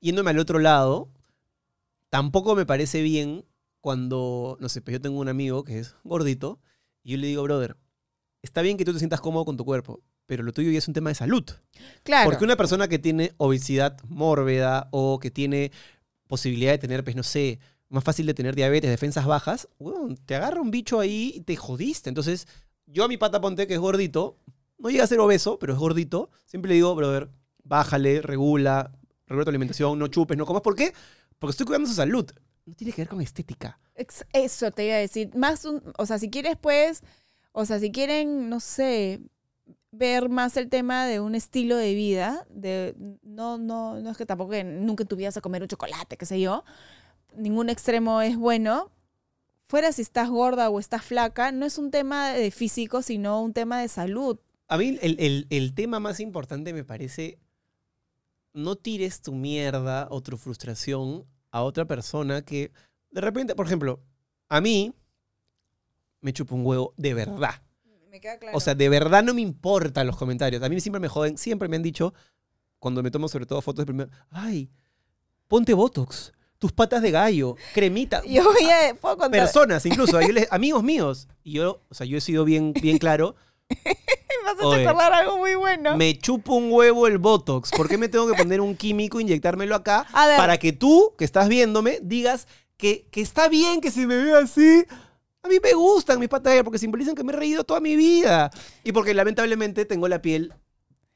[0.00, 1.08] yéndome al otro lado,
[2.08, 3.44] tampoco me parece bien
[3.80, 6.60] cuando, no sé, pues yo tengo un amigo que es gordito
[7.02, 7.76] y yo le digo, brother,
[8.42, 10.88] está bien que tú te sientas cómodo con tu cuerpo, pero lo tuyo ya es
[10.88, 11.44] un tema de salud.
[12.02, 12.30] claro.
[12.30, 15.72] Porque una persona que tiene obesidad mórbida o que tiene
[16.28, 19.68] posibilidad de tener, pues no sé, más fácil de tener diabetes, defensas bajas,
[20.26, 22.08] te agarra un bicho ahí y te jodiste.
[22.08, 22.46] Entonces,
[22.86, 24.36] yo a mi pata ponte que es gordito,
[24.80, 27.30] no llega a ser obeso, pero es gordito, siempre le digo, brother,
[27.62, 28.92] bájale, regula,
[29.26, 30.62] regula tu alimentación, no chupes, no comas.
[30.62, 30.92] ¿Por qué?
[31.38, 32.26] Porque estoy cuidando su salud.
[32.66, 33.78] No tiene que ver con estética.
[34.32, 35.30] Eso te iba a decir.
[35.36, 37.02] Más un, o sea, si quieres, pues,
[37.52, 39.20] o sea, si quieren, no sé,
[39.92, 44.26] ver más el tema de un estilo de vida, de no, no, no es que
[44.26, 46.64] tampoco nunca en a comer un chocolate, qué sé yo.
[47.36, 48.90] Ningún extremo es bueno.
[49.68, 53.52] Fuera si estás gorda o estás flaca, no es un tema de físico, sino un
[53.52, 54.38] tema de salud.
[54.70, 57.38] A mí el, el- el tema más importante me parece,
[58.52, 62.70] no tires tu mierda o tu frustración a otra persona que
[63.10, 64.00] de repente, por ejemplo,
[64.48, 64.94] a mí
[66.20, 67.62] me chupa un huevo de verdad.
[68.10, 68.56] Me queda claro.
[68.56, 70.62] O sea, de verdad no me importan los comentarios.
[70.62, 72.12] A mí siempre me joden, siempre me han dicho,
[72.78, 74.70] cuando me tomo sobre todo fotos de primero, ay,
[75.48, 78.22] ponte Botox, tus patas de gallo, cremita.
[78.26, 78.94] yo voy a.
[79.40, 81.28] Personas, incluso, les- amigos míos.
[81.44, 83.36] Y yo, o sea, yo he sido bien, bien claro.
[83.84, 83.94] Me
[84.44, 85.96] vas a Oye, recordar algo muy bueno.
[85.96, 87.70] Me chupo un huevo el Botox.
[87.70, 90.06] ¿Por qué me tengo que poner un químico, inyectármelo acá?
[90.12, 92.46] Para que tú, que estás viéndome, digas
[92.76, 94.84] que, que está bien que se me vea así.
[95.42, 98.50] A mí me gustan mis patas porque simbolizan que me he reído toda mi vida.
[98.84, 100.52] Y porque lamentablemente tengo la piel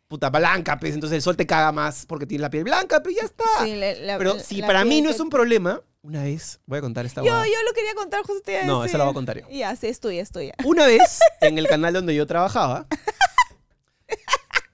[0.08, 0.94] puta blanca, pues.
[0.94, 3.44] Entonces el sol te caga más porque tienes la piel blanca, pues ya está.
[3.62, 6.60] Sí, la- la- Pero si la para mí no que- es un problema, una vez,
[6.66, 8.90] voy a contar esta Yo, yo lo quería contar, justo te iba a No, decir.
[8.90, 9.48] esa la voy a contar yo.
[9.50, 10.54] Ya, sí, es tuya, es tuya.
[10.64, 12.86] Una vez, en el canal donde yo trabajaba,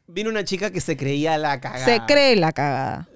[0.06, 1.84] vino una chica que se creía la cagada.
[1.84, 3.08] Se cree la cagada.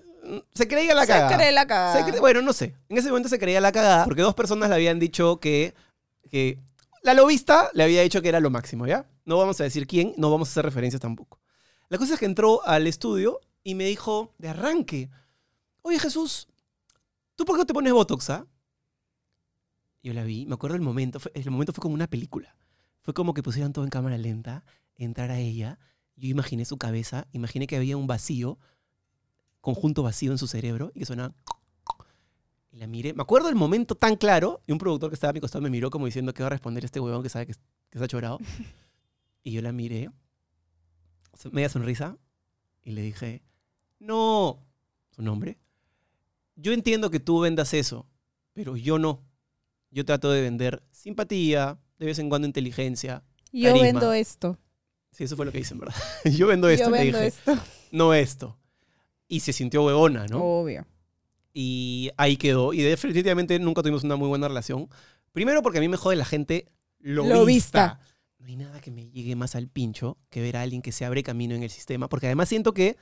[0.55, 1.37] Se creía la Se cagada.
[1.37, 2.05] cree la cagada.
[2.05, 2.75] Se cre- bueno, no sé.
[2.89, 5.75] En ese momento se creía la cagada porque dos personas le habían dicho que,
[6.31, 6.59] que
[7.03, 9.07] La lobista le había dicho que era lo máximo, ¿ya?
[9.27, 11.41] No vamos a decir quién, no vamos a hacer referencias tampoco.
[11.89, 15.11] La cosa es que entró al estudio y me dijo de arranque,
[15.83, 16.49] oye Jesús,
[17.37, 18.47] ¿tú por qué no te pones Botox, ah?
[20.03, 22.55] Yo la vi, me acuerdo el momento, fue- el momento fue como una película.
[23.03, 24.65] Fue como que pusieran todo en cámara lenta,
[24.97, 25.79] entrar a ella,
[26.17, 28.59] yo imaginé su cabeza, imaginé que había un vacío,
[29.61, 31.35] conjunto vacío en su cerebro y que sonaba...
[32.71, 33.15] Y la miré.
[33.15, 35.71] Me acuerdo el momento tan claro y un productor que estaba a mi costado me
[35.71, 38.39] miró como diciendo que va a responder este huevón que sabe que, que está chorado.
[39.47, 40.11] Y yo la miré,
[41.53, 42.17] media sonrisa,
[42.83, 43.43] y le dije,
[43.99, 44.59] no,
[45.11, 45.59] su nombre.
[46.57, 48.07] Yo entiendo que tú vendas eso,
[48.53, 49.23] pero yo no.
[49.91, 53.23] Yo trato de vender simpatía, de vez en cuando inteligencia.
[53.53, 53.87] Yo Carisma.
[53.87, 54.59] vendo esto.
[55.13, 55.95] Sí, eso fue lo que dicen, ¿verdad?
[56.37, 57.57] yo vendo esto, Yo vendo dije, esto.
[57.93, 58.59] no esto.
[59.29, 60.43] Y se sintió huevona, ¿no?
[60.43, 60.87] Obvio.
[61.53, 62.73] Y ahí quedó.
[62.73, 64.89] Y definitivamente nunca tuvimos una muy buena relación.
[65.33, 67.37] Primero porque a mí me jode la gente lobista.
[67.39, 68.01] Lobista.
[68.39, 71.05] No hay nada que me llegue más al pincho que ver a alguien que se
[71.05, 72.09] abre camino en el sistema.
[72.09, 72.97] Porque además siento que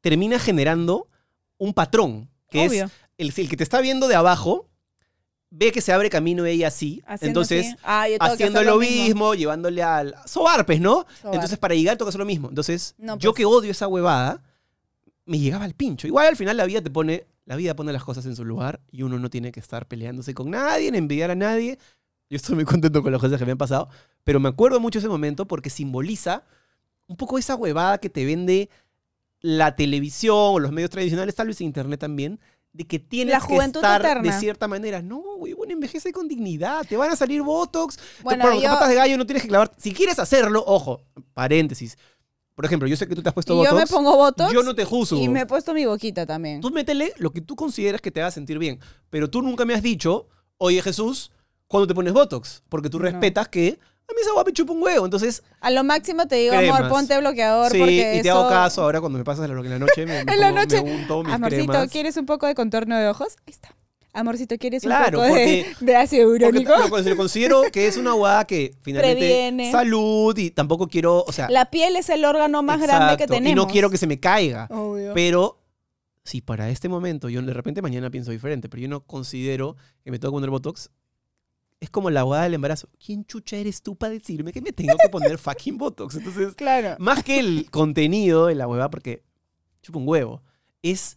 [0.00, 1.08] termina generando
[1.56, 2.28] un patrón.
[2.52, 2.84] Que Obvio.
[2.84, 4.68] es el, el que te está viendo de abajo,
[5.50, 7.02] ve que se abre camino ella así.
[7.06, 7.76] Haciendo entonces, así.
[7.84, 9.34] Ah, haciendo lo mismo, mismo.
[9.34, 10.14] llevándole al...
[10.26, 11.06] Sobarpes, ¿no?
[11.20, 11.34] Sobar.
[11.34, 12.48] Entonces, para llegar que hacer lo mismo.
[12.48, 13.38] Entonces, No, yo pues.
[13.38, 14.42] que odio esa huevada,
[15.24, 16.06] me llegaba al pincho.
[16.06, 18.80] Igual al final la vida te pone, la vida pone las cosas en su lugar
[18.90, 21.78] y uno no tiene que estar peleándose con nadie, ni envidiar a nadie.
[22.30, 23.88] Yo estoy muy contento con las cosas que me han pasado,
[24.24, 26.44] pero me acuerdo mucho ese momento porque simboliza
[27.06, 28.70] un poco esa huevada que te vende
[29.42, 32.40] la televisión o los medios tradicionales, tal vez internet también,
[32.72, 35.02] de que tienes La que juventud estar de cierta manera.
[35.02, 36.86] No, güey, bueno, envejece con dignidad.
[36.88, 39.70] Te van a salir botox, Bueno, bueno, yo- patas de gallo no tienes que clavar.
[39.76, 41.02] Si quieres hacerlo, ojo,
[41.34, 41.98] paréntesis.
[42.54, 43.78] Por ejemplo, yo sé que tú te has puesto Y yo botox.
[43.80, 45.18] me pongo botox yo no te juzgo.
[45.18, 46.60] y me he puesto mi boquita también.
[46.60, 48.78] Tú métele lo que tú consideras que te haga sentir bien.
[49.10, 50.28] Pero tú nunca me has dicho,
[50.58, 51.32] oye Jesús,
[51.66, 52.62] ¿cuándo te pones botox?
[52.68, 53.04] Porque tú No.
[53.06, 53.78] respetas que
[54.12, 55.04] a mí esa guapa me chupa un huevo.
[55.04, 56.78] Entonces, A lo máximo te digo, Cremas.
[56.80, 58.38] amor, ponte bloqueador sí, porque y te eso...
[58.38, 60.06] hago caso ahora cuando me pasas en la noche.
[60.06, 61.90] Me, me En la pongo- noche, me unto mis Amorcito, cremas.
[61.90, 63.36] ¿quieres un poco de contorno de ojos?
[63.46, 63.74] Ahí está.
[64.14, 66.72] Amorcito, ¿quieres Claro, un poco de, porque- de ácido Porque urónico?
[66.76, 69.72] lo, lo considero que es una guada que finalmente Previene.
[69.72, 73.50] salud y tampoco quiero, o sea, La piel es el órgano más grande que tenemos.
[73.50, 74.66] Y no quiero que se me caiga.
[74.70, 75.14] Obvio.
[75.14, 75.58] Pero
[76.24, 80.10] si para este momento, yo de repente mañana pienso diferente, pero yo no considero que
[80.10, 80.90] me tengo que poner Botox.
[81.82, 82.88] Es como la guada del embarazo.
[83.04, 86.14] ¿Quién chucha eres tú para decirme que me tengo que poner fucking Botox?
[86.14, 86.94] Entonces, Claro.
[87.00, 89.24] más que el contenido de la hueva, porque
[89.82, 90.42] chupa un huevo,
[90.82, 91.16] es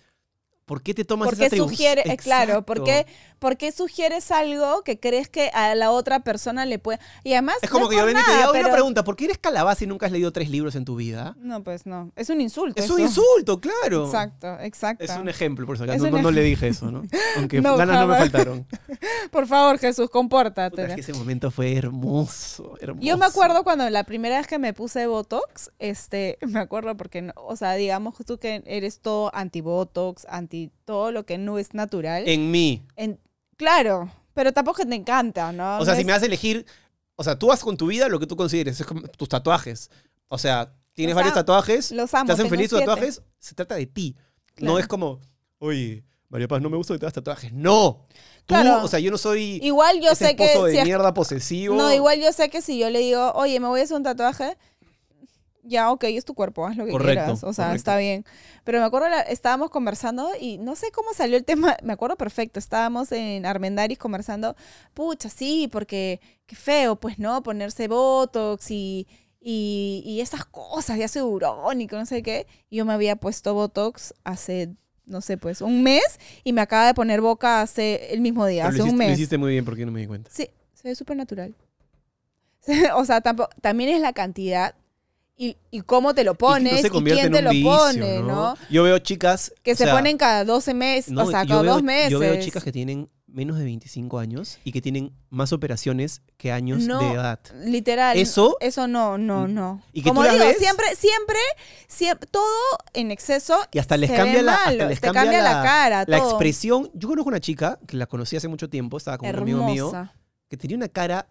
[0.65, 3.05] ¿por qué te tomas ¿Por esa qué atribu- sugiere, eh, claro, ¿por Exacto.
[3.07, 6.99] qué, por qué sugieres algo que crees que a la otra persona le puede...
[7.23, 9.03] Y además, Es como no que yo vengo y te diga, "Oye, una pero- pregunta,
[9.03, 11.35] ¿por qué eres calabaza y nunca has leído tres libros en tu vida?
[11.39, 12.11] No, pues no.
[12.15, 12.81] Es un insulto.
[12.81, 14.05] Es un insulto, claro.
[14.05, 15.03] Exacto, exacto.
[15.03, 17.03] Es un ejemplo, por eso Es no, un no- no le dije eso, ¿no?
[17.37, 18.65] Aunque No, ganas no me faltaron.
[19.31, 20.83] Por favor, Jesús, Puta, compórtate.
[20.85, 23.05] es que ese momento fue hermoso, hermoso.
[23.05, 27.31] Yo me acuerdo cuando la primera vez que me puse Botox, este, me acuerdo porque,
[27.35, 30.54] o sea, digamos tú que eres todo anti-Botox, anti
[30.85, 32.27] todo lo que no es natural.
[32.27, 32.85] En mí.
[32.95, 33.19] En-
[33.57, 35.79] claro, pero tampoco que te encanta, ¿no?
[35.79, 36.65] O sea, No si me vas a elegir,
[37.15, 39.89] o sea, tú vas con tu vida lo que tú consideres, es como tus tatuajes.
[40.27, 42.25] O sea, tienes Los varios tatuajes, Los amo.
[42.27, 44.15] te hacen feliz tus tatuajes, se trata de ti.
[44.57, 44.79] No Claro.
[44.79, 45.19] es como,
[45.59, 47.53] oye, María Paz, no me gusta que te hagas tatuajes.
[47.53, 48.05] No.
[48.45, 48.83] Tú, Claro.
[48.83, 50.45] o sea, yo no soy Igual yo ese sé que...
[50.45, 51.75] esposo de si mierda posesivo.
[51.75, 54.03] no, igual yo sé que si yo le digo, oye, me voy a hacer un
[54.03, 54.57] tatuaje,
[55.67, 57.43] ya, ok, es tu cuerpo, haz lo que Correcto, quieras.
[57.43, 57.77] O sea, correcto.
[57.77, 58.23] está bien.
[58.63, 62.15] Pero me acuerdo, la- estábamos conversando y no sé cómo salió el tema, me acuerdo
[62.17, 64.55] perfecto, estábamos en Armendaris conversando,
[64.93, 67.41] pucha, sí, porque qué feo, pues, ¿no?
[67.43, 69.07] Ponerse Botox y,
[69.41, 72.47] y, y esas cosas, ya urónico, no sé qué.
[72.71, 74.69] Yo me había puesto Botox hace,
[75.05, 78.63] no sé, pues, un mes y me acaba de poner boca hace el mismo día,
[78.63, 79.19] Pero hace lo, un hiciste, lo mes.
[79.19, 80.29] hiciste muy bien porque no me di cuenta.
[80.31, 81.55] Sí, se ve súper natural.
[82.95, 84.75] o sea, tampoco, también es la cantidad
[85.37, 88.19] y, y cómo te lo Y que no pones y, quién te lo vicio, pone,
[88.21, 88.55] ¿no?
[88.69, 91.73] Yo veo chicas Que se sea, ponen cada 12 meses, no, o sea, cada veo-
[91.73, 92.11] dos meses.
[92.11, 96.53] Yo veo chicas que tienen menos de 25 años y que tienen más operaciones que
[96.53, 97.39] años No, de edad.
[97.65, 98.17] Literal.
[98.17, 99.81] Eso- Eso no, no, no.
[99.91, 101.37] Y Como digo, siempre, siempre,
[101.89, 102.45] siempre, todo
[102.93, 105.41] en exceso Y hasta les se cambia ve la, malo, hasta les te cambia cambia
[105.43, 106.29] la, cara, la todo.
[106.29, 106.89] expresión.
[106.93, 109.91] Yo conozco una chica que la conocí hace mucho tiempo, estaba con un amigo mío,
[110.47, 111.27] que tenía una cara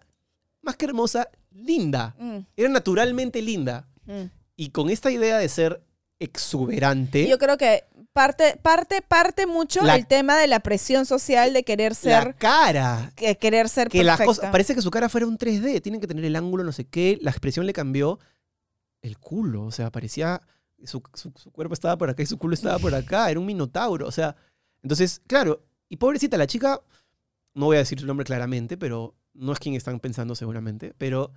[0.61, 2.13] más que hermosa, linda.
[2.19, 3.87] Mm, Era naturalmente linda.
[4.05, 4.29] Mm.
[4.57, 5.81] Y con esta idea de ser
[6.19, 7.83] exuberante, Yo creo que
[8.13, 12.35] parte, parte, parte mucho La- el tema de la presión social de querer la ser,
[12.35, 14.25] cara, que querer ser que las perfecta.
[14.41, 16.85] cosas, parece que su cara fuera un 3D, tienen que tener el ángulo, no sé
[16.85, 18.19] qué, la expresión le cambió
[19.01, 20.41] el culo, o sea, parecía,
[20.85, 23.45] su, su- su cuerpo estaba por acá y su culo estaba por acá, era un
[23.45, 24.35] minotauro, o sea,
[24.81, 26.79] entonces, claro, y pobrecita la chica,
[27.53, 31.31] no voy a decir su nombre claramente, pero no es quien están pensando seguramente, pero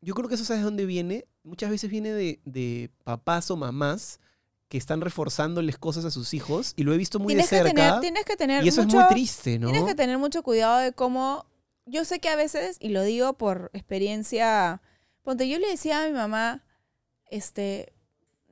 [0.00, 1.26] yo creo que eso sabes de dónde viene.
[1.42, 4.20] Muchas veces viene de, de papás o mamás
[4.68, 7.62] que están reforzándoles cosas a sus hijos y lo he visto muy tienes, de que
[7.62, 7.74] cerca.
[7.74, 9.70] tener, tienes que tener y eso mucho, es muy triste, ¿no?
[9.70, 11.46] Tienes que tener mucho cuidado de cómo.
[11.84, 14.82] Yo sé que a veces, y lo digo por experiencia.
[15.22, 16.64] Ponte, yo le decía a mi mamá,
[17.30, 17.92] este.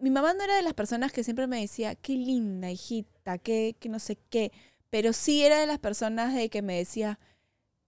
[0.00, 3.76] Mi mamá no era de las personas que siempre me decía, qué linda, hijita, qué,
[3.78, 4.52] que no sé qué.
[4.90, 7.18] Pero sí era de las personas de que me decía.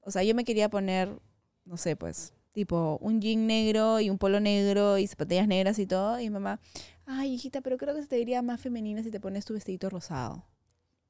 [0.00, 1.20] O sea, yo me quería poner,
[1.64, 5.86] no sé, pues, tipo, un jean negro y un polo negro y zapatillas negras y
[5.86, 6.18] todo.
[6.18, 6.58] Y mi mamá,
[7.04, 9.90] ay, hijita, pero creo que se te diría más femenina si te pones tu vestidito
[9.90, 10.42] rosado.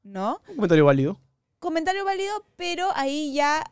[0.03, 0.41] ¿No?
[0.49, 1.21] Un comentario válido.
[1.61, 3.63] comentario válido, pero ahí ya,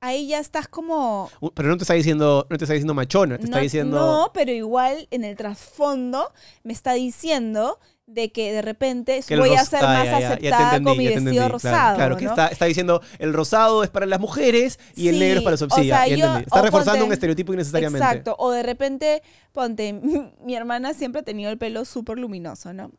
[0.00, 1.28] ahí ya estás como.
[1.40, 3.96] Uh, Pero no te está diciendo, no te está diciendo machona, te está diciendo.
[3.98, 9.54] no, pero igual en el trasfondo me está diciendo de que de repente que voy
[9.54, 11.74] a ser Ah, más ya, ya, ya te aceptada entendí, con mi vestido entendí, rosado.
[11.74, 12.30] Claro, claro, que ¿no?
[12.30, 15.62] está, está diciendo el rosado es para las mujeres y el negro es para los
[15.62, 15.86] hombres.
[15.86, 16.06] Sea.
[16.06, 18.06] Está reforzando ponte- un estereotipo innecesariamente.
[18.06, 18.36] Exacto.
[18.38, 19.92] O de repente, ponte,
[20.40, 22.92] mi hermana siempre ha tenido el pelo súper luminoso, ¿no?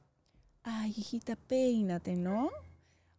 [0.64, 2.50] Ay, hijita, peínate, ¿no?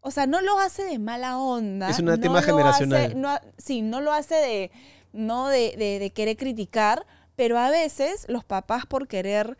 [0.00, 1.88] O sea, no lo hace de mala onda.
[1.88, 3.04] Es un no tema generacional.
[3.06, 4.70] hace- no sí, no lo hace de,
[5.14, 9.56] no de, de- de querer criticar, pero a veces los papás por querer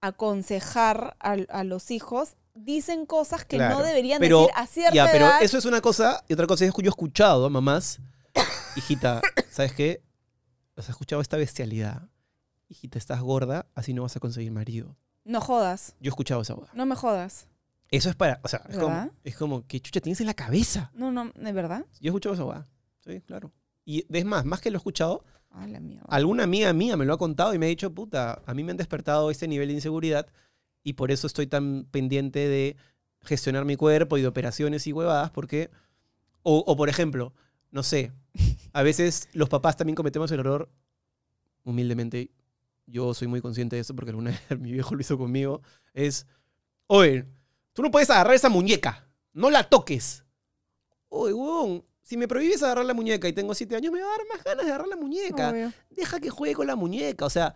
[0.00, 3.78] aconsejar a, a los hijos dicen cosas que Claro.
[3.78, 5.42] no deberían Pero, decir a cierta ya, pero edad.
[5.42, 6.24] eso es una cosa.
[6.28, 8.00] Y otra cosa es que yo he escuchado a mamás.
[8.76, 9.20] Hijita,
[9.50, 10.02] ¿sabes qué?
[10.76, 12.02] Has escuchado esta bestialidad.
[12.68, 14.96] Hijita, estás gorda, así no vas a conseguir marido.
[15.24, 16.68] No jodas, Yo he escuchado esa boda.
[16.74, 17.46] no me jodas.
[17.90, 18.40] Eso es para.
[18.42, 20.90] O sea, es como, es como, ¿qué chucha tienes en la cabeza?
[20.94, 21.86] No, no, ¿de verdad?
[22.00, 22.68] Yo he escuchado esa boda.
[23.04, 23.50] Sí, claro.
[23.88, 26.04] Y es más, más que lo he escuchado, A la mierda.
[26.10, 28.72] alguna amiga mía me lo ha contado y me ha dicho, puta, a mí me
[28.72, 30.26] han despertado este nivel de inseguridad
[30.82, 32.76] y por eso estoy tan pendiente de
[33.22, 35.70] gestionar mi cuerpo y de operaciones y huevadas, porque,
[36.42, 37.32] o, o por ejemplo,
[37.70, 38.12] no sé,
[38.74, 40.68] a veces los papás también cometemos el error,
[41.64, 42.30] humildemente,
[42.86, 45.62] yo soy muy consciente de eso porque alguna vez mi viejo lo hizo conmigo,
[45.94, 46.26] es,
[46.88, 47.24] oye,
[47.72, 50.24] tú no puedes agarrar esa muñeca, no la toques.
[51.08, 54.16] Oye, huevón, si me prohíbes agarrar la muñeca y tengo siete años, me va a
[54.16, 55.72] dar más ganas de agarrar la muñeca Obvio.
[55.90, 57.26] deja que juegue con la muñeca.
[57.26, 57.54] O sea,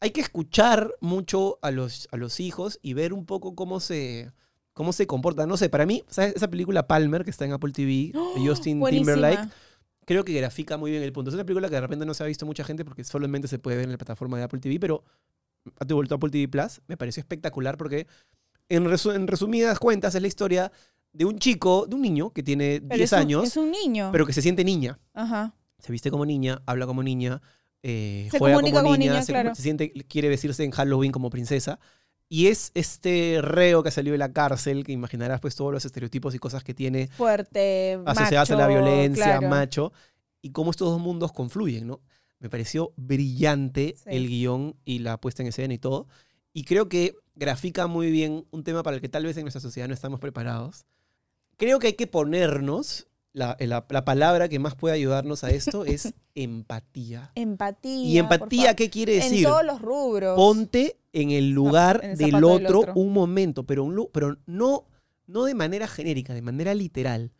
[0.00, 4.32] hay que escuchar mucho a los, a los hijos y ver un poco cómo se,
[4.72, 5.48] cómo se comportan.
[5.48, 6.34] No sé, para mí, ¿sabes?
[6.34, 9.12] Esa película Palmer que está en Apple TV de Justin Buenísima.
[9.14, 9.48] Timberlake,
[10.04, 11.28] creo que grafica muy bien el punto.
[11.30, 13.60] Es una película que de repente no se ha visto mucha gente porque solamente se
[13.60, 15.04] puede ver en la plataforma de Apple TV, pero
[15.78, 16.80] ha devuelto a Apple TV Plus.
[16.88, 18.08] Me pareció espectacular porque,
[18.68, 20.72] en, resu- en resumidas cuentas, es la historia
[21.12, 23.70] de un chico, de un niño que tiene Pero 10 es un- años, Es un
[23.70, 24.10] niño.
[24.12, 25.54] pero que se siente niña Ajá.
[25.78, 27.42] se viste como niña, habla como niña,
[27.82, 29.54] eh, Se juega comunica como como niña, niña, se, claro.
[29.54, 31.78] se siente, quiere vestirse en Halloween como princesa.
[32.28, 36.34] Y es este reo que salió de la cárcel, que imaginarás pues todos los estereotipos
[36.34, 39.48] y cosas que tiene Fuerte, asociadas a macho, la violencia, claro.
[39.48, 39.92] macho,
[40.40, 42.00] y cómo estos dos mundos confluyen, ¿no?
[42.38, 44.04] Me pareció brillante Sí.
[44.06, 46.06] el guion y la puesta en escena y todo.
[46.54, 49.60] Y creo que grafica muy bien un tema para el que tal vez en nuestra
[49.60, 50.86] sociedad no estamos preparados.
[51.62, 55.84] Creo que hay que ponernos, la, la- la palabra que más puede ayudarnos a esto
[55.86, 57.30] es empatía.
[57.36, 58.04] Empatía.
[58.04, 59.38] ¿Y empatía qué quiere decir?
[59.38, 60.34] En todos los rubros.
[60.34, 64.86] Ponte en el lugar en el del otro, un momento, pero, un pero no,
[65.28, 67.30] no de manera genérica, de manera literal.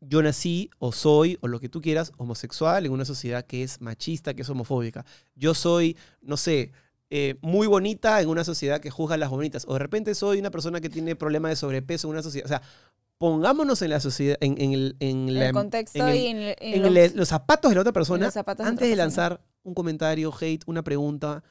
[0.00, 3.82] Yo nací o soy, o lo que tú quieras, homosexual en una sociedad que es
[3.82, 5.04] machista, que es homofóbica.
[5.34, 6.72] Yo soy, no sé,
[7.10, 9.64] eh, muy bonita en una sociedad que juzga a las bonitas.
[9.68, 12.46] O de repente soy una persona que tiene problemas de sobrepeso en una sociedad.
[12.46, 12.62] O sea,
[13.18, 16.36] pongámonos en la sociedad, en, en el, en En la- el contexto en y en,
[16.38, 16.56] el-
[16.96, 18.96] en los- zapatos de la otra persona, de antes de persona.
[18.96, 21.42] lanzar un comentario, hate, una pregunta,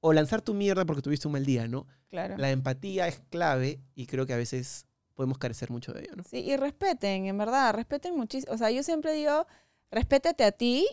[0.00, 1.86] o lanzar tu mierda porque tuviste un mal día, ¿no?
[2.10, 2.36] Claro.
[2.36, 6.24] La empatía es clave y creo que a veces podemos carecer mucho de ello, ¿no?
[6.24, 8.52] Sí, y respeten, en verdad, respeten muchísimo.
[8.54, 9.46] O sea, yo siempre digo,
[9.90, 10.86] respétate a ti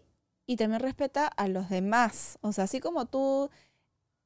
[0.45, 2.37] y también respeta a los demás.
[2.41, 3.49] O sea, así como tú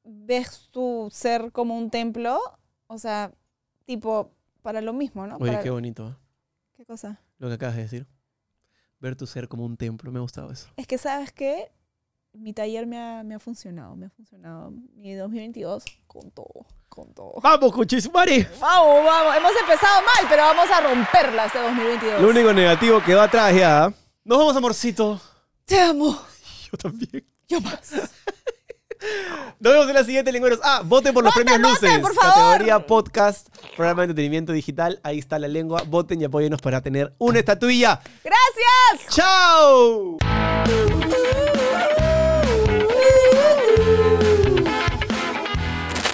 [0.04, 2.38] ves tu ser como un templo,
[2.86, 3.32] o sea,
[3.86, 4.32] tipo,
[4.64, 5.36] para lo mismo, ¿no?
[5.36, 6.14] Oye, Para- qué bonito ¿eh?
[6.76, 7.20] ¿Qué cosa?
[7.38, 8.06] lo que acabas de decir.
[8.98, 10.68] Ver tu ser como un templo, me ha gustado eso.
[10.76, 11.70] Es que, ¿sabes qué?
[12.32, 14.72] Mi taller me ha, me ha funcionado, me ha funcionado.
[14.94, 17.34] Mi 2022, con todo, con todo.
[17.42, 18.48] ¡Vamos, Cuchisumare!
[18.58, 19.36] Vamos, vamos.
[19.36, 22.22] Hemos empezado mal, pero vamos a romperla este 2022.
[22.22, 23.92] Lo único negativo quedó atrás ya.
[24.24, 25.20] Nos vamos, amorcito.
[25.66, 26.18] Te amo.
[26.72, 27.24] Yo también.
[27.46, 27.92] Yo más.
[29.60, 30.60] Nos vemos en la siguiente, lengüeros.
[30.62, 31.98] Ah, voten por los premios Luces.
[32.00, 32.34] por favor!
[32.34, 35.00] Categoría podcast, programa de entretenimiento digital.
[35.02, 35.82] Ahí está la lengua.
[35.86, 38.00] Voten y apóyenos para tener una estatuilla.
[38.22, 39.14] Gracias.
[39.14, 40.18] ¡Chao!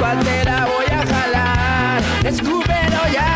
[0.00, 3.26] voy a escúpelo ya.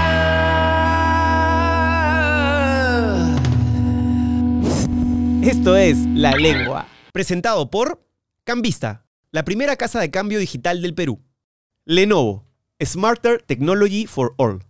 [5.42, 8.02] Esto es La Lengua, presentado por
[8.44, 11.22] Cambista, la primera casa de cambio digital del Perú.
[11.84, 12.46] Lenovo,
[12.82, 14.64] Smarter Technology for All.